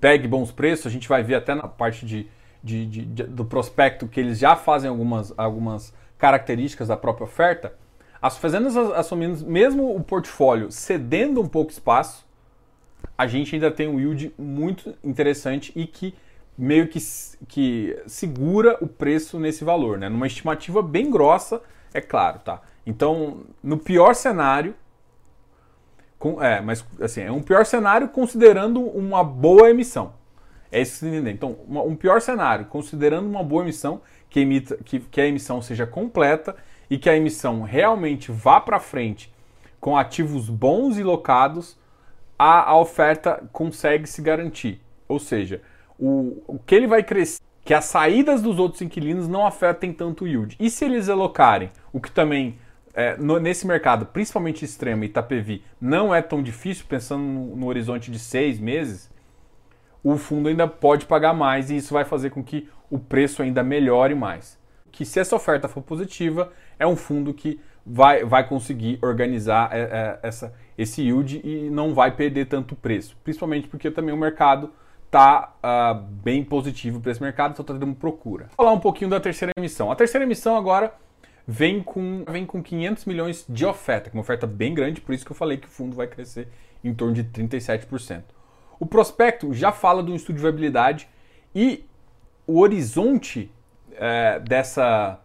pegue 0.00 0.28
bons 0.28 0.50
preços, 0.50 0.86
a 0.86 0.90
gente 0.90 1.08
vai 1.08 1.22
ver 1.22 1.36
até 1.36 1.54
na 1.54 1.68
parte 1.68 2.06
de, 2.06 2.26
de, 2.62 2.86
de, 2.86 3.04
de, 3.04 3.22
do 3.24 3.44
prospecto 3.44 4.06
que 4.06 4.20
eles 4.20 4.38
já 4.38 4.56
fazem 4.56 4.88
algumas, 4.88 5.32
algumas 5.36 5.94
características 6.16 6.88
da 6.88 6.96
própria 6.96 7.24
oferta. 7.24 7.74
As 8.20 8.36
fazendas 8.36 8.76
assumindo, 8.76 9.46
mesmo 9.46 9.94
o 9.94 10.02
portfólio 10.02 10.72
cedendo 10.72 11.40
um 11.40 11.48
pouco 11.48 11.70
espaço, 11.70 12.26
a 13.16 13.26
gente 13.26 13.54
ainda 13.54 13.70
tem 13.70 13.88
um 13.88 13.98
yield 13.98 14.32
muito 14.36 14.94
interessante 15.04 15.72
e 15.74 15.86
que 15.86 16.14
meio 16.56 16.88
que, 16.88 16.98
que 17.46 17.96
segura 18.06 18.76
o 18.80 18.88
preço 18.88 19.38
nesse 19.38 19.62
valor, 19.62 19.98
né? 19.98 20.08
Numa 20.08 20.26
estimativa 20.26 20.82
bem 20.82 21.10
grossa, 21.10 21.62
é 21.94 22.00
claro, 22.00 22.40
tá? 22.40 22.60
Então, 22.84 23.42
no 23.62 23.78
pior 23.78 24.14
cenário, 24.14 24.74
com, 26.18 26.42
é, 26.42 26.60
mas 26.60 26.84
assim, 27.00 27.22
é 27.22 27.30
um 27.30 27.42
pior 27.42 27.64
cenário 27.64 28.08
considerando 28.08 28.80
uma 28.80 29.22
boa 29.22 29.70
emissão. 29.70 30.14
É 30.70 30.80
isso 30.80 30.92
que 30.92 30.98
você 30.98 31.06
entender. 31.06 31.30
Então, 31.30 31.56
uma, 31.66 31.82
um 31.82 31.96
pior 31.96 32.20
cenário, 32.20 32.66
considerando 32.66 33.26
uma 33.26 33.42
boa 33.42 33.62
emissão, 33.62 34.00
que, 34.28 34.40
emita, 34.40 34.76
que, 34.84 35.00
que 35.00 35.20
a 35.20 35.26
emissão 35.26 35.62
seja 35.62 35.86
completa 35.86 36.54
e 36.90 36.98
que 36.98 37.08
a 37.08 37.16
emissão 37.16 37.62
realmente 37.62 38.30
vá 38.30 38.60
para 38.60 38.78
frente 38.78 39.32
com 39.80 39.96
ativos 39.96 40.50
bons 40.50 40.98
e 40.98 41.02
locados, 41.02 41.78
a, 42.38 42.70
a 42.70 42.78
oferta 42.78 43.42
consegue 43.52 44.06
se 44.06 44.20
garantir. 44.20 44.80
Ou 45.06 45.18
seja, 45.18 45.62
o, 45.98 46.42
o 46.46 46.58
que 46.58 46.74
ele 46.74 46.86
vai 46.86 47.02
crescer, 47.02 47.40
que 47.64 47.72
as 47.72 47.84
saídas 47.84 48.42
dos 48.42 48.58
outros 48.58 48.82
inquilinos 48.82 49.28
não 49.28 49.46
afetem 49.46 49.92
tanto 49.92 50.24
o 50.24 50.28
yield. 50.28 50.56
E 50.58 50.68
se 50.68 50.84
eles 50.84 51.08
alocarem, 51.08 51.70
o 51.92 52.00
que 52.00 52.10
também 52.10 52.58
é, 52.98 53.16
no, 53.16 53.38
nesse 53.38 53.64
mercado, 53.64 54.06
principalmente 54.06 54.64
extremo, 54.64 55.04
Itapevi, 55.04 55.62
não 55.80 56.12
é 56.12 56.20
tão 56.20 56.42
difícil, 56.42 56.84
pensando 56.88 57.22
no, 57.22 57.54
no, 57.54 57.66
horizonte 57.68 58.10
de 58.10 58.18
seis 58.18 58.58
meses, 58.58 59.08
o 60.02 60.16
fundo 60.16 60.48
ainda 60.48 60.66
pode 60.66 61.06
pagar 61.06 61.32
mais 61.32 61.70
e 61.70 61.76
isso 61.76 61.94
vai 61.94 62.04
fazer 62.04 62.30
com 62.30 62.42
que 62.42 62.68
o 62.90 62.98
preço 62.98 63.40
ainda 63.40 63.62
melhore 63.62 64.16
mais. 64.16 64.58
Que 64.90 65.04
se 65.04 65.20
essa 65.20 65.36
oferta 65.36 65.68
for 65.68 65.80
positiva, 65.80 66.52
é 66.76 66.84
um 66.88 66.96
fundo 66.96 67.32
que 67.32 67.60
vai, 67.86 68.24
vai 68.24 68.48
conseguir 68.48 68.98
organizar 69.00 69.70
é, 69.72 69.80
é, 69.80 70.18
essa, 70.20 70.52
esse 70.76 71.00
yield 71.00 71.40
e 71.44 71.70
não 71.70 71.94
vai 71.94 72.10
perder 72.10 72.46
tanto 72.46 72.74
preço, 72.74 73.16
principalmente 73.22 73.68
porque 73.68 73.92
também 73.92 74.12
o 74.12 74.18
mercado 74.18 74.72
está 75.06 75.52
uh, 75.54 75.58
ah, 75.62 75.94
bem 75.94 76.42
positivo 76.42 77.00
para 77.00 77.12
esse 77.12 77.22
mercado, 77.22 77.52
então 77.52 77.62
está 77.62 77.74
tendo 77.74 77.94
procura. 77.94 78.46
Vou 78.46 78.56
falar 78.56 78.72
um 78.72 78.80
pouquinho 78.80 79.08
da 79.08 79.20
terceira 79.20 79.52
emissão. 79.56 79.90
A 79.90 79.94
terceira 79.94 80.24
emissão 80.24 80.56
agora 80.56 80.92
vem 81.50 81.82
com, 81.82 82.24
vem 82.30 82.44
com 82.44 82.62
500 82.62 83.06
milhões 83.06 83.46
de 83.48 83.64
oferta, 83.64 84.10
que 84.10 84.16
é 84.16 84.18
uma 84.18 84.20
oferta 84.20 84.46
bem 84.46 84.74
grande, 84.74 85.00
por 85.00 85.14
isso 85.14 85.24
que 85.24 85.32
eu 85.32 85.36
falei 85.36 85.56
que 85.56 85.66
o 85.66 85.70
fundo 85.70 85.96
vai 85.96 86.06
crescer 86.06 86.46
em 86.84 86.92
torno 86.92 87.14
de 87.14 87.24
37%. 87.24 88.22
O 88.78 88.84
prospecto 88.84 89.54
já 89.54 89.72
fala 89.72 90.02
de 90.02 90.12
um 90.12 90.14
estudo 90.14 90.36
de 90.36 90.42
viabilidade 90.42 91.08
e 91.54 91.86
o 92.46 92.60
horizonte 92.60 93.50
é, 93.94 94.38
dessa, 94.40 95.18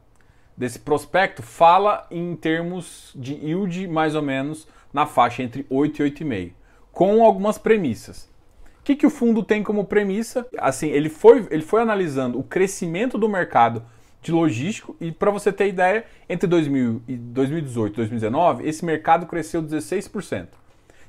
desse 0.56 0.80
prospecto 0.80 1.44
fala 1.44 2.08
em 2.10 2.38
termos 2.38 3.12
de 3.14 3.34
yield 3.34 3.86
mais 3.90 4.16
ou 4.16 4.22
menos 4.22 4.66
na 4.94 5.06
faixa 5.06 5.44
entre 5.44 5.66
8 5.70 6.04
e 6.04 6.12
8,5, 6.12 6.52
com 6.94 7.22
algumas 7.22 7.58
premissas. 7.58 8.32
O 8.80 8.84
que, 8.84 8.96
que 8.96 9.06
o 9.06 9.10
fundo 9.10 9.44
tem 9.44 9.62
como 9.62 9.86
premissa? 9.86 10.48
Assim, 10.58 10.88
ele 10.88 11.10
foi, 11.10 11.46
ele 11.52 11.64
foi 11.64 11.82
analisando 11.82 12.40
o 12.40 12.44
crescimento 12.44 13.18
do 13.18 13.28
mercado 13.28 13.84
de 14.24 14.32
logístico. 14.32 14.96
E 15.00 15.12
para 15.12 15.30
você 15.30 15.52
ter 15.52 15.68
ideia, 15.68 16.06
entre 16.28 16.48
2000 16.48 17.02
e 17.08 17.16
2018 17.16 17.94
e 17.94 17.98
2019, 17.98 18.68
esse 18.68 18.84
mercado 18.84 19.26
cresceu 19.26 19.62
16%. 19.62 20.48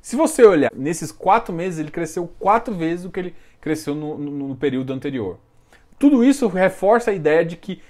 Se 0.02 0.16
você 0.16 0.44
olhar 0.44 0.70
nesses 0.74 1.10
quatro 1.10 1.54
meses, 1.54 1.78
ele 1.78 1.90
cresceu 1.90 2.26
quatro 2.38 2.74
vezes 2.74 3.06
o 3.06 3.10
que 3.10 3.20
ele 3.20 3.34
cresceu 3.60 3.94
no, 3.94 4.18
no, 4.18 4.48
no 4.48 4.56
período 4.56 4.92
anterior. 4.92 5.38
Tudo 5.98 6.22
isso 6.22 6.46
reforça 6.48 7.10
a 7.10 7.14
ideia 7.14 7.44
de 7.44 7.56
que 7.56 7.80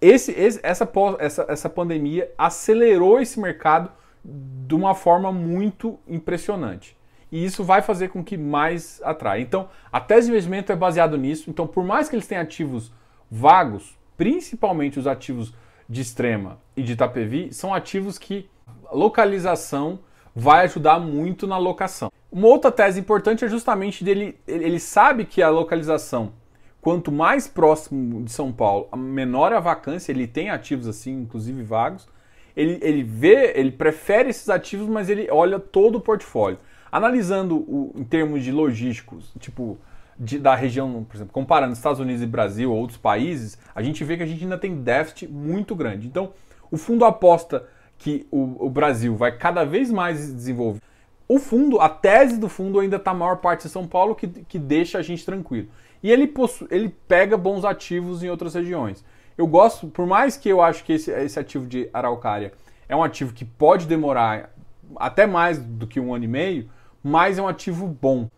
esse, 0.00 0.32
esse, 0.32 0.60
essa, 0.62 0.88
essa, 1.18 1.46
essa 1.48 1.68
pandemia 1.68 2.30
acelerou 2.38 3.20
esse 3.20 3.38
mercado 3.38 3.90
de 4.24 4.74
uma 4.74 4.94
forma 4.94 5.32
muito 5.32 5.98
impressionante. 6.06 6.96
E 7.30 7.44
isso 7.44 7.62
vai 7.62 7.82
fazer 7.82 8.08
com 8.08 8.24
que 8.24 8.38
mais 8.38 9.02
atraia. 9.04 9.42
Então, 9.42 9.68
a 9.92 10.00
tese 10.00 10.28
de 10.28 10.32
investimento 10.32 10.72
é 10.72 10.76
baseado 10.76 11.18
nisso. 11.18 11.50
Então, 11.50 11.66
por 11.66 11.84
mais 11.84 12.08
que 12.08 12.14
eles 12.16 12.26
tenham 12.26 12.42
ativos 12.42 12.90
vagos, 13.30 13.97
principalmente 14.18 14.98
os 14.98 15.06
ativos 15.06 15.54
de 15.88 16.02
extrema 16.02 16.58
e 16.76 16.82
de 16.82 16.92
Itapevi, 16.92 17.54
são 17.54 17.72
ativos 17.72 18.18
que 18.18 18.50
localização 18.92 20.00
vai 20.34 20.64
ajudar 20.64 20.98
muito 20.98 21.46
na 21.46 21.56
locação. 21.56 22.12
Uma 22.30 22.48
outra 22.48 22.70
tese 22.70 23.00
importante 23.00 23.44
é 23.44 23.48
justamente 23.48 24.04
dele, 24.04 24.38
ele 24.46 24.78
sabe 24.78 25.24
que 25.24 25.40
a 25.40 25.48
localização, 25.48 26.32
quanto 26.80 27.10
mais 27.10 27.46
próximo 27.48 28.22
de 28.22 28.30
São 28.30 28.52
Paulo, 28.52 28.88
menor 28.94 29.52
a 29.52 29.60
vacância, 29.60 30.12
ele 30.12 30.26
tem 30.26 30.50
ativos 30.50 30.86
assim, 30.86 31.22
inclusive 31.22 31.62
vagos, 31.62 32.08
ele, 32.56 32.78
ele 32.82 33.04
vê, 33.04 33.52
ele 33.54 33.70
prefere 33.70 34.30
esses 34.30 34.50
ativos, 34.50 34.88
mas 34.88 35.08
ele 35.08 35.30
olha 35.30 35.60
todo 35.60 35.96
o 35.96 36.00
portfólio. 36.00 36.58
Analisando 36.90 37.56
o, 37.56 37.92
em 37.94 38.02
termos 38.02 38.42
de 38.42 38.50
logísticos, 38.50 39.32
tipo 39.38 39.78
de, 40.18 40.38
da 40.38 40.54
região, 40.54 41.04
por 41.04 41.16
exemplo, 41.16 41.32
comparando 41.32 41.72
Estados 41.72 42.00
Unidos 42.00 42.22
e 42.22 42.26
Brasil 42.26 42.72
ou 42.72 42.78
outros 42.78 42.98
países, 42.98 43.58
a 43.74 43.82
gente 43.82 44.02
vê 44.02 44.16
que 44.16 44.22
a 44.22 44.26
gente 44.26 44.42
ainda 44.42 44.58
tem 44.58 44.82
déficit 44.82 45.28
muito 45.28 45.74
grande. 45.74 46.06
Então, 46.06 46.32
o 46.70 46.76
fundo 46.76 47.04
aposta 47.04 47.64
que 47.96 48.26
o, 48.30 48.66
o 48.66 48.70
Brasil 48.70 49.14
vai 49.16 49.36
cada 49.36 49.64
vez 49.64 49.90
mais 49.90 50.32
desenvolver. 50.32 50.80
O 51.28 51.38
fundo, 51.38 51.80
a 51.80 51.88
tese 51.88 52.38
do 52.38 52.48
fundo 52.48 52.80
ainda 52.80 52.96
está 52.96 53.10
a 53.10 53.14
maior 53.14 53.36
parte 53.36 53.64
de 53.64 53.68
São 53.68 53.86
Paulo, 53.86 54.14
que, 54.14 54.26
que 54.26 54.58
deixa 54.58 54.98
a 54.98 55.02
gente 55.02 55.24
tranquilo. 55.24 55.68
E 56.02 56.10
ele, 56.10 56.32
ele 56.70 56.88
pega 57.06 57.36
bons 57.36 57.64
ativos 57.64 58.22
em 58.22 58.30
outras 58.30 58.54
regiões. 58.54 59.04
Eu 59.36 59.46
gosto, 59.46 59.88
por 59.88 60.06
mais 60.06 60.36
que 60.36 60.48
eu 60.48 60.62
acho 60.62 60.82
que 60.84 60.94
esse, 60.94 61.10
esse 61.10 61.38
ativo 61.38 61.66
de 61.66 61.88
Araucária 61.92 62.52
é 62.88 62.96
um 62.96 63.02
ativo 63.02 63.32
que 63.32 63.44
pode 63.44 63.86
demorar 63.86 64.50
até 64.96 65.26
mais 65.26 65.58
do 65.58 65.86
que 65.86 66.00
um 66.00 66.14
ano 66.14 66.24
e 66.24 66.28
meio, 66.28 66.70
mas 67.02 67.38
é 67.38 67.42
um 67.42 67.48
ativo 67.48 67.86
bom. 67.86 68.28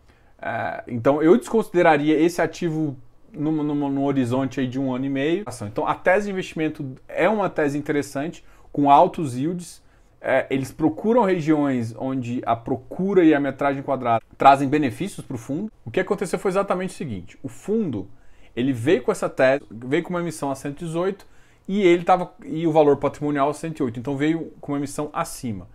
É, 0.41 0.83
então 0.87 1.21
eu 1.21 1.37
desconsideraria 1.37 2.19
esse 2.19 2.41
ativo 2.41 2.97
no 3.33 4.03
horizonte 4.03 4.65
de 4.67 4.79
um 4.79 4.93
ano 4.93 5.05
e 5.05 5.09
meio. 5.09 5.45
Então 5.67 5.87
a 5.87 5.95
tese 5.95 6.25
de 6.25 6.31
investimento 6.31 6.95
é 7.07 7.29
uma 7.29 7.49
tese 7.49 7.77
interessante, 7.77 8.43
com 8.71 8.89
altos 8.89 9.37
yields. 9.37 9.81
É, 10.23 10.45
eles 10.51 10.71
procuram 10.71 11.23
regiões 11.23 11.95
onde 11.97 12.41
a 12.45 12.55
procura 12.55 13.23
e 13.23 13.33
a 13.33 13.39
metragem 13.39 13.81
quadrada 13.81 14.23
trazem 14.37 14.67
benefícios 14.67 15.25
para 15.25 15.35
o 15.35 15.39
fundo. 15.39 15.71
O 15.83 15.89
que 15.89 15.99
aconteceu 15.99 16.37
foi 16.37 16.49
exatamente 16.49 16.89
o 16.89 16.97
seguinte: 16.97 17.39
o 17.41 17.47
fundo 17.47 18.07
ele 18.55 18.73
veio 18.73 19.01
com 19.01 19.11
essa 19.11 19.29
tese, 19.29 19.63
veio 19.69 20.03
com 20.03 20.09
uma 20.09 20.19
emissão 20.19 20.51
a 20.51 20.55
118 20.55 21.25
e 21.67 21.81
ele 21.81 22.03
tava 22.03 22.33
e 22.43 22.67
o 22.67 22.71
valor 22.71 22.97
patrimonial 22.97 23.49
a 23.49 23.53
108, 23.53 23.99
então 23.99 24.17
veio 24.17 24.51
com 24.59 24.73
uma 24.73 24.77
emissão 24.77 25.09
acima. 25.13 25.67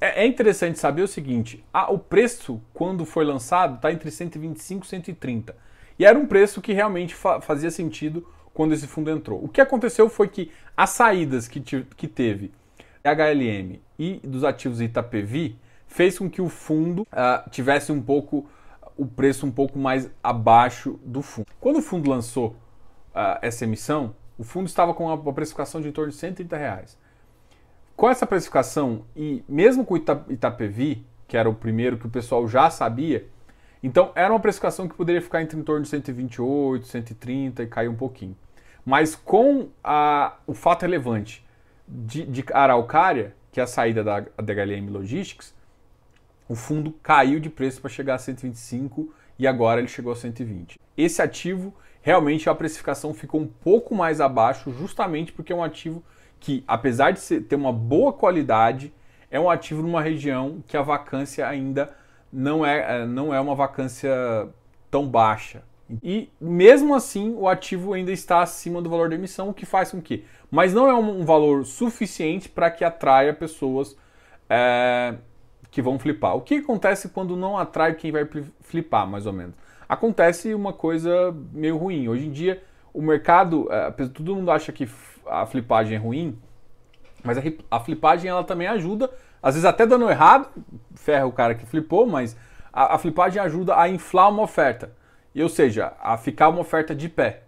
É, 0.00 0.24
é 0.24 0.26
interessante 0.26 0.78
saber 0.78 1.02
o 1.02 1.08
seguinte: 1.08 1.64
a, 1.72 1.90
o 1.90 1.98
preço 1.98 2.60
quando 2.72 3.04
foi 3.04 3.24
lançado 3.24 3.76
está 3.76 3.92
entre 3.92 4.10
125 4.10 4.84
e 4.84 4.88
130 4.88 5.56
e 5.98 6.04
era 6.04 6.18
um 6.18 6.26
preço 6.26 6.60
que 6.60 6.72
realmente 6.72 7.14
fa 7.14 7.40
fazia 7.40 7.70
sentido 7.70 8.26
quando 8.52 8.72
esse 8.72 8.86
fundo 8.86 9.10
entrou. 9.10 9.42
O 9.42 9.48
que 9.48 9.60
aconteceu 9.60 10.08
foi 10.08 10.28
que 10.28 10.50
as 10.76 10.90
saídas 10.90 11.46
que, 11.46 11.60
que 11.60 12.08
teve 12.08 12.52
HLM 13.04 13.80
e 13.98 14.20
dos 14.24 14.44
ativos 14.44 14.80
Itapevi 14.80 15.58
fez 15.86 16.18
com 16.18 16.28
que 16.28 16.40
o 16.40 16.48
fundo 16.48 17.02
uh, 17.02 17.48
tivesse 17.50 17.92
um 17.92 18.00
pouco 18.00 18.48
o 18.96 19.06
preço 19.06 19.46
um 19.46 19.50
pouco 19.50 19.78
mais 19.78 20.10
abaixo 20.22 20.98
do 21.04 21.20
fundo. 21.20 21.46
Quando 21.60 21.78
o 21.78 21.82
fundo 21.82 22.08
lançou 22.08 22.56
uh, 23.14 23.38
essa 23.42 23.64
emissão, 23.64 24.14
o 24.38 24.44
fundo 24.44 24.66
estava 24.66 24.94
com 24.94 25.06
uma 25.06 25.32
precificação 25.32 25.80
de 25.80 25.88
em 25.88 25.92
torno 25.92 26.10
de 26.10 26.16
130 26.16 26.56
reais. 26.56 26.98
Com 27.96 28.10
essa 28.10 28.26
precificação 28.26 29.06
e 29.16 29.42
mesmo 29.48 29.84
com 29.84 29.94
o 29.94 29.96
Ita 29.96 30.22
Itapevi, 30.28 31.06
que 31.26 31.36
era 31.36 31.48
o 31.48 31.54
primeiro 31.54 31.96
que 31.96 32.06
o 32.06 32.10
pessoal 32.10 32.46
já 32.46 32.68
sabia, 32.68 33.26
então 33.82 34.12
era 34.14 34.32
uma 34.32 34.40
precificação 34.40 34.86
que 34.86 34.94
poderia 34.94 35.22
ficar 35.22 35.40
entre 35.40 35.58
em 35.58 35.62
torno 35.62 35.82
de 35.82 35.88
128, 35.88 36.86
130 36.86 37.62
e 37.62 37.66
cair 37.66 37.88
um 37.88 37.96
pouquinho. 37.96 38.36
Mas 38.84 39.16
com 39.16 39.68
a, 39.82 40.36
o 40.46 40.52
fato 40.52 40.82
relevante 40.82 41.44
de, 41.88 42.24
de 42.26 42.44
Araucária, 42.52 43.34
que 43.50 43.60
é 43.60 43.62
a 43.62 43.66
saída 43.66 44.04
da 44.04 44.20
DHLM 44.20 44.90
Logistics, 44.90 45.54
o 46.48 46.54
fundo 46.54 46.92
caiu 47.02 47.40
de 47.40 47.48
preço 47.48 47.80
para 47.80 47.90
chegar 47.90 48.16
a 48.16 48.18
125 48.18 49.12
e 49.38 49.46
agora 49.46 49.80
ele 49.80 49.88
chegou 49.88 50.12
a 50.12 50.16
120. 50.16 50.78
Esse 50.96 51.22
ativo, 51.22 51.74
realmente 52.02 52.48
a 52.48 52.54
precificação 52.54 53.14
ficou 53.14 53.40
um 53.40 53.46
pouco 53.46 53.94
mais 53.94 54.20
abaixo, 54.20 54.70
justamente 54.70 55.32
porque 55.32 55.52
é 55.52 55.56
um 55.56 55.64
ativo 55.64 56.04
que, 56.40 56.64
apesar 56.66 57.12
de 57.12 57.40
ter 57.40 57.56
uma 57.56 57.72
boa 57.72 58.12
qualidade, 58.12 58.92
é 59.30 59.38
um 59.40 59.50
ativo 59.50 59.82
numa 59.82 60.00
região 60.00 60.62
que 60.66 60.76
a 60.76 60.82
vacância 60.82 61.46
ainda 61.46 61.94
não 62.32 62.64
é, 62.64 63.02
é 63.02 63.06
não 63.06 63.34
é 63.34 63.40
uma 63.40 63.54
vacância 63.54 64.10
tão 64.90 65.06
baixa. 65.06 65.62
E 66.02 66.28
mesmo 66.40 66.94
assim, 66.94 67.34
o 67.36 67.48
ativo 67.48 67.92
ainda 67.92 68.10
está 68.10 68.42
acima 68.42 68.82
do 68.82 68.90
valor 68.90 69.08
da 69.08 69.14
emissão, 69.14 69.48
o 69.48 69.54
que 69.54 69.64
faz 69.64 69.92
com 69.92 70.00
que. 70.00 70.24
Mas 70.50 70.74
não 70.74 70.88
é 70.88 70.94
um, 70.94 71.24
valor 71.24 71.64
suficiente 71.64 72.48
para 72.48 72.70
que 72.70 72.84
atraia 72.84 73.32
pessoas 73.32 73.96
é, 74.48 75.14
que 75.70 75.80
vão 75.80 75.98
flipar. 75.98 76.34
O 76.34 76.40
que 76.40 76.56
acontece 76.56 77.08
quando 77.08 77.36
não 77.36 77.56
atrai 77.56 77.94
quem 77.94 78.10
vai 78.10 78.26
flipar, 78.60 79.06
mais 79.06 79.26
ou 79.26 79.32
menos? 79.32 79.54
Acontece 79.88 80.52
uma 80.54 80.72
coisa 80.72 81.34
meio 81.52 81.76
ruim. 81.76 82.08
Hoje 82.08 82.26
em 82.26 82.32
dia, 82.32 82.62
o 82.92 83.00
mercado, 83.00 83.68
é, 83.70 83.90
todo 83.90 84.34
mundo 84.34 84.50
acha 84.50 84.72
que 84.72 84.88
a 85.28 85.46
flipagem 85.46 85.96
é 85.96 86.00
ruim, 86.00 86.38
mas 87.22 87.38
a, 87.70 87.80
flipagem 87.80 88.30
ela 88.30 88.44
também 88.44 88.68
ajuda, 88.68 89.10
às 89.42 89.54
vezes 89.54 89.64
até 89.64 89.86
dando 89.86 90.08
errado, 90.08 90.48
ferra 90.94 91.26
o 91.26 91.32
cara 91.32 91.54
que 91.54 91.66
flipou, 91.66 92.06
mas 92.06 92.36
a, 92.72 92.94
a 92.94 92.98
flipagem 92.98 93.40
ajuda 93.42 93.78
a 93.78 93.88
inflar 93.88 94.30
uma 94.30 94.42
oferta. 94.42 94.92
Ou 95.34 95.48
seja, 95.48 95.92
a 96.00 96.16
ficar 96.16 96.48
uma 96.48 96.60
oferta 96.60 96.94
de 96.94 97.08
pé. 97.08 97.42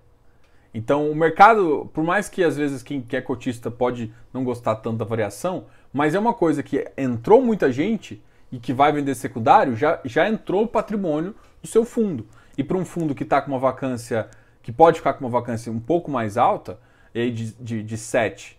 Então, 0.75 1.11
o 1.11 1.15
mercado, 1.15 1.91
por 1.95 2.05
mais 2.05 2.29
que 2.29 2.45
às 2.45 2.57
vezes 2.57 2.83
quem 2.83 3.05
é 3.13 3.21
cotista 3.21 3.71
pode 3.71 4.13
não 4.33 4.45
gostar 4.45 4.77
tanto 4.77 4.99
da 4.99 5.05
variação, 5.05 5.65
mas 5.93 6.15
é 6.15 6.19
uma 6.19 6.35
coisa 6.35 6.63
que 6.63 6.85
entrou 6.97 7.43
muita 7.43 7.73
gente 7.73 8.23
e 8.53 8.59
que 8.59 8.73
vai 8.73 8.93
vender 8.93 9.15
secundário, 9.15 9.75
já, 9.77 10.01
já 10.05 10.29
entrou 10.29 10.65
o 10.65 10.69
patrimônio 10.69 11.35
do 11.63 11.69
seu 11.69 11.85
fundo. 11.85 12.27
E 12.57 12.63
para 12.63 12.77
um 12.77 12.85
fundo 12.85 13.15
que 13.15 13.23
está 13.23 13.41
com 13.41 13.51
uma 13.51 13.59
vacância, 13.59 14.29
que 14.63 14.71
pode 14.71 14.99
ficar 14.99 15.15
com 15.15 15.25
uma 15.25 15.31
vacância 15.31 15.73
um 15.73 15.81
pouco 15.81 16.11
mais 16.11 16.37
alta, 16.37 16.79
de, 17.15 17.53
de, 17.53 17.83
de 17.83 17.97
7% 17.97 18.57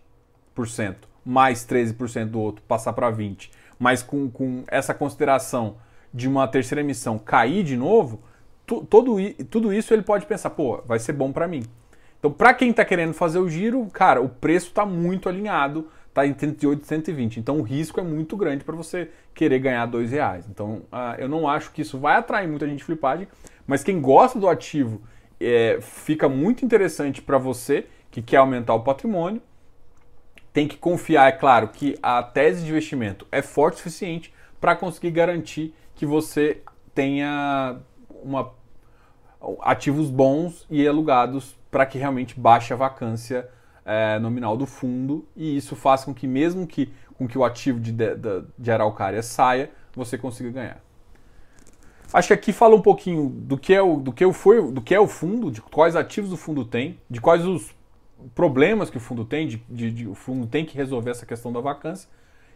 mais 1.26 1.66
13% 1.66 2.26
do 2.26 2.40
outro, 2.40 2.64
passar 2.68 2.94
para 2.94 3.12
20%, 3.12 3.50
mas 3.78 4.02
com, 4.02 4.30
com 4.30 4.64
essa 4.68 4.94
consideração 4.94 5.78
de 6.14 6.28
uma 6.28 6.48
terceira 6.48 6.82
emissão 6.82 7.20
cair 7.20 7.64
de 7.64 7.78
novo, 7.78 8.22
tu, 8.66 8.84
todo, 8.84 9.18
tudo 9.50 9.74
isso 9.74 9.94
ele 9.94 10.02
pode 10.02 10.26
pensar, 10.26 10.50
pô, 10.50 10.82
vai 10.86 11.00
ser 11.00 11.14
bom 11.14 11.32
para 11.32 11.48
mim. 11.48 11.64
Então, 12.18 12.32
para 12.32 12.54
quem 12.54 12.72
está 12.72 12.84
querendo 12.84 13.14
fazer 13.14 13.40
o 13.40 13.48
giro, 13.48 13.86
cara, 13.94 14.22
o 14.22 14.28
preço 14.28 14.68
está 14.68 14.86
muito 14.86 15.30
alinhado, 15.30 15.88
está 16.10 16.26
em 16.28 16.38
108 16.38 16.82
e 16.82 16.86
120. 16.86 17.40
Então, 17.40 17.60
o 17.60 17.62
risco 17.62 18.00
é 18.00 18.04
muito 18.04 18.36
grande 18.36 18.64
para 18.64 18.76
você 18.76 19.10
querer 19.34 19.60
ganhar 19.60 19.86
dois 19.86 20.12
reais. 20.12 20.46
Então, 20.50 20.82
uh, 20.92 21.16
eu 21.18 21.30
não 21.30 21.48
acho 21.48 21.72
que 21.72 21.82
isso 21.82 21.98
vai 21.98 22.18
atrair 22.18 22.48
muita 22.48 22.68
gente 22.68 22.84
flipagem, 22.84 23.28
mas 23.66 23.84
quem 23.84 24.02
gosta 24.02 24.38
do 24.38 24.50
ativo 24.50 25.02
é, 25.40 25.78
fica 25.80 26.28
muito 26.28 26.66
interessante 26.66 27.22
para 27.22 27.38
você 27.38 27.86
que 28.12 28.22
quer 28.22 28.38
aumentar 28.38 28.74
o 28.74 28.82
patrimônio. 28.82 29.42
Tem 30.52 30.68
que 30.68 30.78
confiar, 30.78 31.30
é 31.30 31.32
claro, 31.32 31.68
que 31.70 31.98
a 32.02 32.24
tese 32.24 32.64
de 32.64 32.70
investimento 32.70 33.28
é 33.32 33.42
forte 33.42 33.76
o 33.76 33.78
suficiente 33.78 34.34
para 34.60 34.76
conseguir 34.76 35.12
garantir 35.12 35.74
que 35.96 36.06
você 36.06 36.62
tenha 36.94 37.78
uma, 38.24 38.52
ativos 39.62 40.10
bons 40.10 40.66
e 40.70 40.88
alugados 40.88 41.56
para 41.70 41.86
que 41.86 41.98
realmente 41.98 42.40
baixe 42.40 42.74
a 42.74 42.76
vacância 42.76 43.48
é, 43.86 44.20
nominal 44.20 44.58
do 44.58 44.66
fundo 44.66 45.28
e 45.36 45.56
isso 45.56 45.76
faça 45.76 46.06
com 46.06 46.14
que 46.14 46.28
mesmo 46.28 46.66
que 46.68 46.92
com 47.20 47.28
que 47.28 47.38
o 47.38 47.44
ativo 47.44 47.82
de, 47.82 47.92
de, 47.92 48.16
de 48.58 48.72
araucária 48.72 49.22
saia, 49.22 49.70
você 49.94 50.18
consiga 50.18 50.50
ganhar. 50.50 50.82
Acho 52.14 52.30
que 52.30 52.34
aqui 52.34 52.54
fala 52.54 52.76
um 52.76 52.82
pouquinho 52.82 53.28
do 53.30 53.58
que 53.58 53.74
é 53.74 53.82
o, 53.82 53.98
do 53.98 54.14
que 54.14 54.32
foi, 54.32 54.72
do 54.72 54.82
que 54.82 54.96
é 54.96 55.00
o 55.00 55.06
fundo, 55.06 55.52
de 55.52 55.62
quais 55.62 55.98
ativos 55.98 56.32
o 56.32 56.38
fundo 56.38 56.64
tem, 56.64 56.98
de 57.10 57.20
quais 57.20 57.46
os 57.46 57.76
problemas 58.36 58.90
que 58.90 58.98
o 58.98 59.00
fundo 59.00 59.26
tem, 59.26 59.48
de, 59.48 59.58
de, 59.70 59.92
de, 59.92 60.08
o 60.08 60.16
fundo 60.16 60.48
tem 60.48 60.66
que 60.66 60.76
resolver 60.76 61.12
essa 61.12 61.26
questão 61.26 61.52
da 61.52 61.60
vacância, 61.60 62.10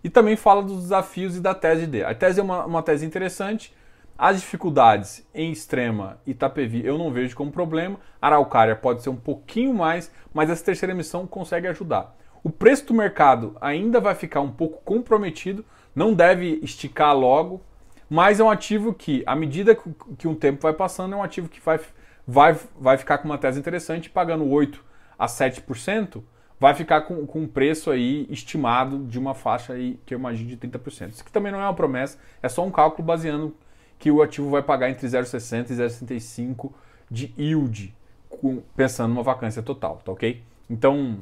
e 0.04 0.10
também 0.10 0.36
fala 0.36 0.62
dos 0.62 0.82
desafios 0.84 1.38
e 1.38 1.39
da 1.39 1.54
tese 1.54 1.88
dele. 1.88 2.06
A 2.06 2.13
tese 2.13 2.39
é 2.39 2.43
uma, 2.43 2.65
uma 2.65 2.84
tese 2.84 3.06
interessante, 3.06 3.73
as 4.17 4.39
dificuldades 4.39 5.26
em 5.34 5.52
Extrema 5.52 6.19
e 6.26 6.32
Itapevi 6.32 6.86
eu 6.86 6.97
não 6.97 7.12
vejo 7.12 7.36
como 7.36 7.52
problema. 7.52 7.99
Araucária 8.21 8.76
pode 8.76 9.02
ser 9.02 9.10
um 9.10 9.15
pouquinho 9.15 9.73
mais, 9.73 10.12
mas 10.34 10.49
essa 10.49 10.63
terceira 10.63 10.93
emissão 10.93 11.26
consegue 11.26 11.67
ajudar. 11.67 12.15
O 12.43 12.49
preço 12.49 12.86
do 12.88 12.93
mercado 12.93 13.56
ainda 13.60 13.99
vai 13.99 14.13
ficar 14.13 14.41
um 14.41 14.52
pouco 14.52 14.82
comprometido, 14.84 15.65
não 15.95 16.13
deve 16.13 16.60
esticar 16.62 17.17
logo, 17.17 17.62
mas 18.10 18.39
é 18.39 18.43
um 18.43 18.52
ativo 18.52 18.93
que, 18.93 19.23
à 19.26 19.36
medida 19.36 19.76
que 20.17 20.28
um 20.28 20.36
tempo 20.36 20.62
vai 20.62 20.73
passando, 20.73 21.13
é 21.13 21.17
um 21.17 21.23
ativo 21.23 21.47
que 21.47 21.62
vai, 21.62 21.80
vai, 22.28 22.56
vai 22.80 22.97
ficar 22.97 23.17
com 23.17 23.26
uma 23.26 23.38
tese 23.38 23.60
interessante, 23.60 24.10
pagando 24.10 24.47
8 24.47 24.92
a 25.23 25.27
7%, 25.27 26.21
vai 26.59 26.73
ficar 26.73 27.01
com, 27.01 27.25
com 27.25 27.39
um 27.39 27.47
preço 27.47 27.89
aí 27.89 28.27
estimado 28.29 29.05
de 29.05 29.17
uma 29.17 29.33
faixa 29.33 29.73
aí 29.73 29.97
que 30.05 30.13
eu 30.13 30.19
imagino 30.19 30.49
de 30.49 30.57
30%. 30.57 31.12
Isso 31.12 31.23
que 31.23 31.31
também 31.31 31.49
não 31.49 31.59
é 31.59 31.63
uma 31.63 31.73
promessa, 31.73 32.17
é 32.41 32.49
só 32.49 32.65
um 32.65 32.69
cálculo 32.69 33.05
baseando 33.05 33.55
que 33.97 34.12
o 34.12 34.21
ativo 34.21 34.49
vai 34.49 34.62
pagar 34.62 34.89
entre 34.89 35.07
0,60 35.07 35.69
e 35.69 35.73
0,65 35.75 36.71
de 37.09 37.33
yield, 37.38 37.95
com, 38.29 38.62
pensando 38.75 39.13
numa 39.13 39.23
vacância 39.23 39.63
total, 39.63 40.01
tá 40.03 40.12
ok? 40.12 40.43
Então, 40.69 41.19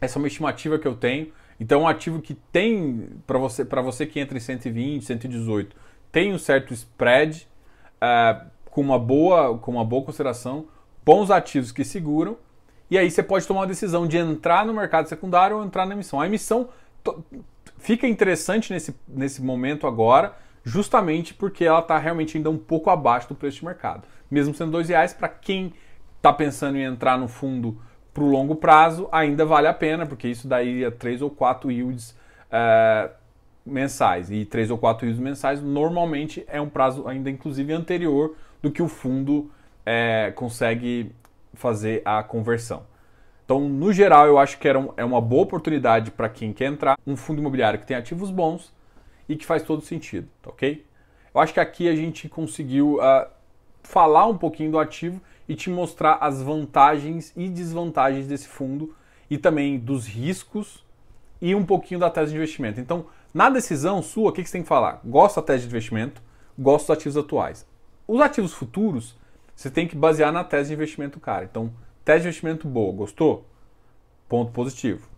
essa 0.00 0.16
é 0.16 0.20
uma 0.20 0.28
estimativa 0.28 0.78
que 0.78 0.86
eu 0.86 0.94
tenho. 0.94 1.32
Então, 1.58 1.82
um 1.82 1.88
ativo 1.88 2.22
que 2.22 2.34
tem, 2.34 3.08
para 3.26 3.38
você, 3.38 3.64
você 3.64 4.06
que 4.06 4.20
entra 4.20 4.36
em 4.36 4.40
120, 4.40 5.04
118, 5.04 5.76
tem 6.12 6.32
um 6.32 6.38
certo 6.38 6.72
spread, 6.72 7.48
uh, 7.96 8.46
com, 8.70 8.80
uma 8.80 8.98
boa, 8.98 9.58
com 9.58 9.72
uma 9.72 9.84
boa 9.84 10.04
consideração, 10.04 10.68
bons 11.04 11.32
ativos 11.32 11.72
que 11.72 11.84
seguram, 11.84 12.36
e 12.90 12.98
aí 12.98 13.10
você 13.10 13.22
pode 13.22 13.46
tomar 13.46 13.60
uma 13.60 13.66
decisão 13.66 14.06
de 14.06 14.16
entrar 14.16 14.64
no 14.66 14.74
mercado 14.74 15.08
secundário 15.08 15.56
ou 15.56 15.64
entrar 15.64 15.86
na 15.86 15.94
emissão. 15.94 16.20
A 16.20 16.26
emissão 16.26 16.68
fica 17.78 18.06
interessante 18.06 18.72
nesse, 18.72 18.94
nesse 19.08 19.42
momento 19.42 19.86
agora, 19.86 20.34
justamente 20.62 21.34
porque 21.34 21.64
ela 21.64 21.80
está 21.80 21.98
realmente 21.98 22.36
ainda 22.36 22.50
um 22.50 22.58
pouco 22.58 22.90
abaixo 22.90 23.28
do 23.28 23.34
preço 23.34 23.58
de 23.58 23.64
mercado. 23.64 24.06
Mesmo 24.30 24.54
sendo 24.54 24.72
dois 24.72 24.88
reais, 24.88 25.12
para 25.12 25.28
quem 25.28 25.72
está 26.16 26.32
pensando 26.32 26.76
em 26.76 26.82
entrar 26.82 27.18
no 27.18 27.28
fundo 27.28 27.78
para 28.12 28.22
o 28.22 28.30
longo 28.30 28.54
prazo, 28.54 29.08
ainda 29.10 29.44
vale 29.44 29.66
a 29.66 29.74
pena, 29.74 30.06
porque 30.06 30.28
isso 30.28 30.46
daí 30.46 30.84
é 30.84 30.90
três 30.90 31.20
ou 31.20 31.28
quatro 31.28 31.70
yields 31.70 32.16
é, 32.50 33.10
mensais. 33.66 34.30
E 34.30 34.44
três 34.44 34.70
ou 34.70 34.78
quatro 34.78 35.04
yields 35.06 35.22
mensais 35.22 35.60
normalmente 35.60 36.44
é 36.46 36.60
um 36.60 36.68
prazo 36.68 37.08
ainda 37.08 37.28
inclusive 37.28 37.72
anterior 37.72 38.36
do 38.62 38.70
que 38.70 38.82
o 38.82 38.88
fundo 38.88 39.50
é, 39.84 40.32
consegue 40.34 41.12
fazer 41.54 42.02
a 42.04 42.22
conversão. 42.22 42.84
Então, 43.44 43.60
no 43.60 43.92
geral, 43.92 44.26
eu 44.26 44.38
acho 44.38 44.58
que 44.58 44.66
era 44.66 44.78
um, 44.78 44.92
é 44.96 45.04
uma 45.04 45.20
boa 45.20 45.42
oportunidade 45.42 46.10
para 46.10 46.28
quem 46.28 46.52
quer 46.52 46.66
entrar, 46.66 46.98
um 47.06 47.16
fundo 47.16 47.40
imobiliário 47.40 47.78
que 47.78 47.86
tem 47.86 47.96
ativos 47.96 48.30
bons 48.30 48.72
e 49.28 49.36
que 49.36 49.44
faz 49.44 49.62
todo 49.62 49.82
sentido, 49.82 50.28
tá 50.42 50.50
ok? 50.50 50.84
Eu 51.34 51.40
acho 51.40 51.52
que 51.52 51.60
aqui 51.60 51.88
a 51.88 51.94
gente 51.94 52.28
conseguiu 52.28 52.96
uh, 52.96 53.26
falar 53.82 54.26
um 54.26 54.36
pouquinho 54.36 54.70
do 54.70 54.78
ativo 54.78 55.20
e 55.48 55.54
te 55.54 55.68
mostrar 55.68 56.18
as 56.20 56.42
vantagens 56.42 57.32
e 57.36 57.48
desvantagens 57.48 58.26
desse 58.26 58.48
fundo 58.48 58.94
e 59.28 59.36
também 59.36 59.78
dos 59.78 60.06
riscos 60.06 60.84
e 61.40 61.54
um 61.54 61.64
pouquinho 61.64 62.00
da 62.00 62.08
tese 62.08 62.30
de 62.30 62.36
investimento. 62.36 62.80
Então, 62.80 63.06
na 63.32 63.50
decisão 63.50 64.00
sua, 64.00 64.30
o 64.30 64.32
que 64.32 64.44
você 64.44 64.52
tem 64.52 64.62
que 64.62 64.68
falar? 64.68 65.00
Gosto 65.04 65.36
da 65.36 65.42
tese 65.42 65.62
de 65.62 65.68
investimento, 65.68 66.22
gosto 66.58 66.86
dos 66.86 66.96
ativos 66.96 67.16
atuais. 67.16 67.66
Os 68.06 68.20
ativos 68.20 68.54
futuros, 68.54 69.16
você 69.54 69.70
tem 69.70 69.86
que 69.86 69.96
basear 69.96 70.32
na 70.32 70.44
tese 70.44 70.68
de 70.68 70.74
investimento 70.74 71.20
cara. 71.20 71.44
Então, 71.44 71.72
tese 72.04 72.22
de 72.22 72.28
investimento 72.28 72.66
boa, 72.66 72.92
gostou? 72.92 73.46
Ponto 74.28 74.52
positivo. 74.52 75.08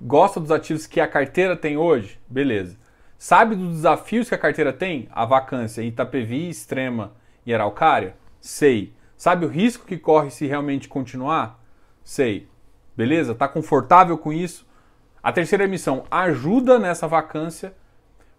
Gosta 0.00 0.40
dos 0.40 0.50
ativos 0.50 0.86
que 0.86 1.00
a 1.00 1.08
carteira 1.08 1.56
tem 1.56 1.76
hoje? 1.76 2.18
Beleza. 2.28 2.76
Sabe 3.18 3.54
dos 3.54 3.76
desafios 3.76 4.28
que 4.28 4.34
a 4.34 4.38
carteira 4.38 4.72
tem? 4.72 5.08
A 5.12 5.24
vacância 5.24 5.82
em 5.82 5.88
Itapevi, 5.88 6.48
Extrema 6.48 7.12
e 7.46 7.54
Araucária? 7.54 8.16
Sei. 8.40 8.92
Sabe 9.16 9.46
o 9.46 9.48
risco 9.48 9.86
que 9.86 9.96
corre 9.96 10.30
se 10.30 10.46
realmente 10.46 10.88
continuar? 10.88 11.62
Sei. 12.02 12.48
Beleza? 12.96 13.32
Está 13.32 13.48
confortável 13.48 14.18
com 14.18 14.32
isso? 14.32 14.66
A 15.22 15.32
terceira 15.32 15.64
emissão 15.64 16.04
ajuda 16.10 16.78
nessa 16.78 17.08
vacância, 17.08 17.72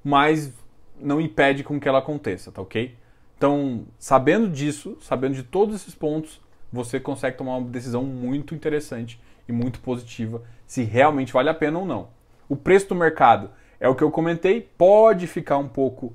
mas 0.03 0.53
não 0.99 1.19
impede 1.19 1.63
com 1.63 1.79
que 1.79 1.89
ela 1.89 1.99
aconteça, 1.99 2.51
tá 2.51 2.61
ok? 2.61 2.95
Então, 3.37 3.85
sabendo 3.99 4.49
disso, 4.49 4.97
sabendo 5.01 5.35
de 5.35 5.43
todos 5.43 5.75
esses 5.75 5.93
pontos, 5.93 6.41
você 6.71 6.99
consegue 6.99 7.37
tomar 7.37 7.57
uma 7.57 7.69
decisão 7.69 8.03
muito 8.03 8.55
interessante 8.55 9.19
e 9.47 9.51
muito 9.51 9.79
positiva 9.79 10.41
se 10.65 10.83
realmente 10.83 11.33
vale 11.33 11.49
a 11.49 11.53
pena 11.53 11.79
ou 11.79 11.85
não. 11.85 12.09
O 12.47 12.55
preço 12.55 12.89
do 12.89 12.95
mercado 12.95 13.51
é 13.79 13.87
o 13.87 13.95
que 13.95 14.03
eu 14.03 14.11
comentei, 14.11 14.61
pode 14.77 15.27
ficar 15.27 15.57
um 15.57 15.67
pouco 15.67 16.13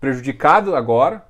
prejudicado 0.00 0.74
agora, 0.74 1.26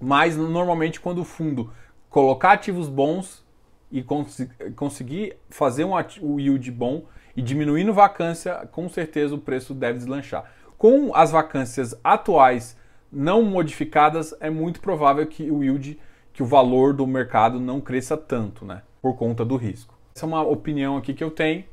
mas 0.00 0.36
normalmente 0.36 1.00
quando 1.00 1.20
o 1.20 1.24
fundo 1.24 1.72
colocar 2.08 2.52
ativos 2.52 2.88
bons 2.88 3.44
e 3.90 4.02
cons 4.02 4.46
conseguir 4.76 5.36
fazer 5.48 5.84
um, 5.84 5.92
um 6.22 6.38
yield 6.38 6.70
bom 6.70 7.04
e 7.36 7.42
diminuindo 7.42 7.92
vacância, 7.92 8.68
com 8.70 8.88
certeza 8.88 9.34
o 9.34 9.38
preço 9.38 9.74
deve 9.74 9.98
deslanchar. 9.98 10.44
Com 10.78 11.14
as 11.14 11.30
vacâncias 11.30 11.94
atuais 12.02 12.76
não 13.12 13.42
modificadas, 13.42 14.34
é 14.40 14.50
muito 14.50 14.80
provável 14.80 15.26
que 15.26 15.50
o 15.50 15.62
yield, 15.62 15.98
que 16.32 16.42
o 16.42 16.46
valor 16.46 16.92
do 16.92 17.06
mercado 17.06 17.58
não 17.58 17.80
cresça 17.80 18.16
tanto, 18.16 18.64
né? 18.64 18.82
Por 19.02 19.16
conta 19.16 19.44
do 19.44 19.56
risco. 19.56 19.98
Essa 20.14 20.26
é 20.26 20.28
uma 20.28 20.42
opinião 20.42 20.96
aqui 20.96 21.14
que 21.14 21.24
eu 21.24 21.30
tenho 21.30 21.64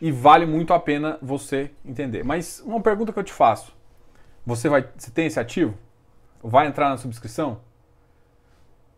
e 0.00 0.10
vale 0.10 0.44
muito 0.44 0.74
a 0.74 0.80
pena 0.80 1.18
você 1.22 1.70
entender. 1.84 2.24
Mas 2.24 2.60
uma 2.66 2.80
pergunta 2.80 3.12
que 3.12 3.18
eu 3.18 3.24
te 3.24 3.32
faço: 3.32 3.74
você 4.44 4.68
vai, 4.68 4.88
você 4.96 5.10
tem 5.10 5.26
esse 5.26 5.38
ativo? 5.38 5.74
Vai 6.42 6.66
entrar 6.66 6.88
na 6.88 6.96
subscrição? 6.96 7.60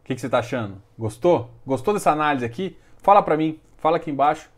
O 0.01 0.05
que, 0.05 0.15
que 0.15 0.21
você 0.21 0.27
está 0.27 0.39
achando? 0.39 0.83
Gostou? 0.99 1.51
Gostou 1.67 1.95
dessa 1.95 2.11
análise 2.11 2.45
aqui? 2.45 2.77
Fala 2.99 3.23
para 3.23 3.37
mim, 3.37 3.61
fala 3.77 3.99
aqui 3.99 4.11
embaixo. 4.11 4.51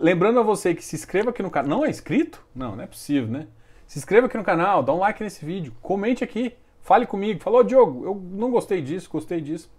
Lembrando 0.00 0.40
a 0.40 0.42
você 0.42 0.74
que 0.74 0.84
se 0.84 0.96
inscreva 0.96 1.30
aqui 1.30 1.42
no 1.42 1.50
canal. 1.50 1.78
Não 1.78 1.84
é 1.84 1.90
inscrito? 1.90 2.44
Não, 2.54 2.76
não 2.76 2.84
é 2.84 2.86
possível, 2.86 3.28
né? 3.28 3.46
Se 3.88 3.98
inscreva 3.98 4.26
aqui 4.26 4.36
no 4.36 4.44
canal, 4.44 4.82
dá 4.82 4.92
um 4.92 4.98
like 4.98 5.22
nesse 5.22 5.42
vídeo, 5.42 5.74
comente 5.80 6.22
aqui, 6.22 6.54
fale 6.82 7.06
comigo. 7.06 7.42
Falou, 7.42 7.64
Diogo, 7.64 8.04
eu 8.04 8.14
não 8.14 8.50
gostei 8.50 8.82
disso, 8.82 9.08
gostei 9.10 9.40
disso. 9.40 9.72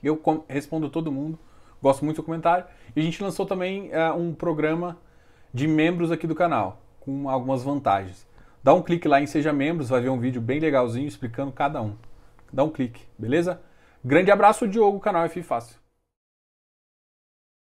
Eu 0.00 0.22
respondo 0.48 0.88
todo 0.88 1.10
mundo, 1.10 1.36
gosto 1.82 2.04
muito 2.04 2.18
do 2.18 2.22
comentário. 2.22 2.64
E 2.94 3.00
a 3.00 3.02
gente 3.02 3.20
lançou 3.20 3.44
também 3.44 3.90
uh, 3.90 4.16
um 4.16 4.32
programa 4.32 4.96
de 5.52 5.66
membros 5.66 6.12
aqui 6.12 6.24
do 6.24 6.36
canal, 6.36 6.80
com 7.00 7.28
algumas 7.28 7.64
vantagens. 7.64 8.24
Dá 8.62 8.72
um 8.72 8.82
clique 8.82 9.08
lá 9.08 9.20
em 9.20 9.26
Seja 9.26 9.52
Membros, 9.52 9.88
vai 9.88 10.00
ver 10.00 10.08
um 10.08 10.20
vídeo 10.20 10.40
bem 10.40 10.60
legalzinho 10.60 11.08
explicando 11.08 11.50
cada 11.50 11.82
um. 11.82 11.96
Dá 12.52 12.62
um 12.62 12.70
clique, 12.70 13.02
beleza? 13.18 13.60
Grande 14.04 14.30
abraço, 14.30 14.68
Diogo, 14.68 15.00
canal 15.00 15.24
F 15.24 15.42
Fácil. 15.42 15.85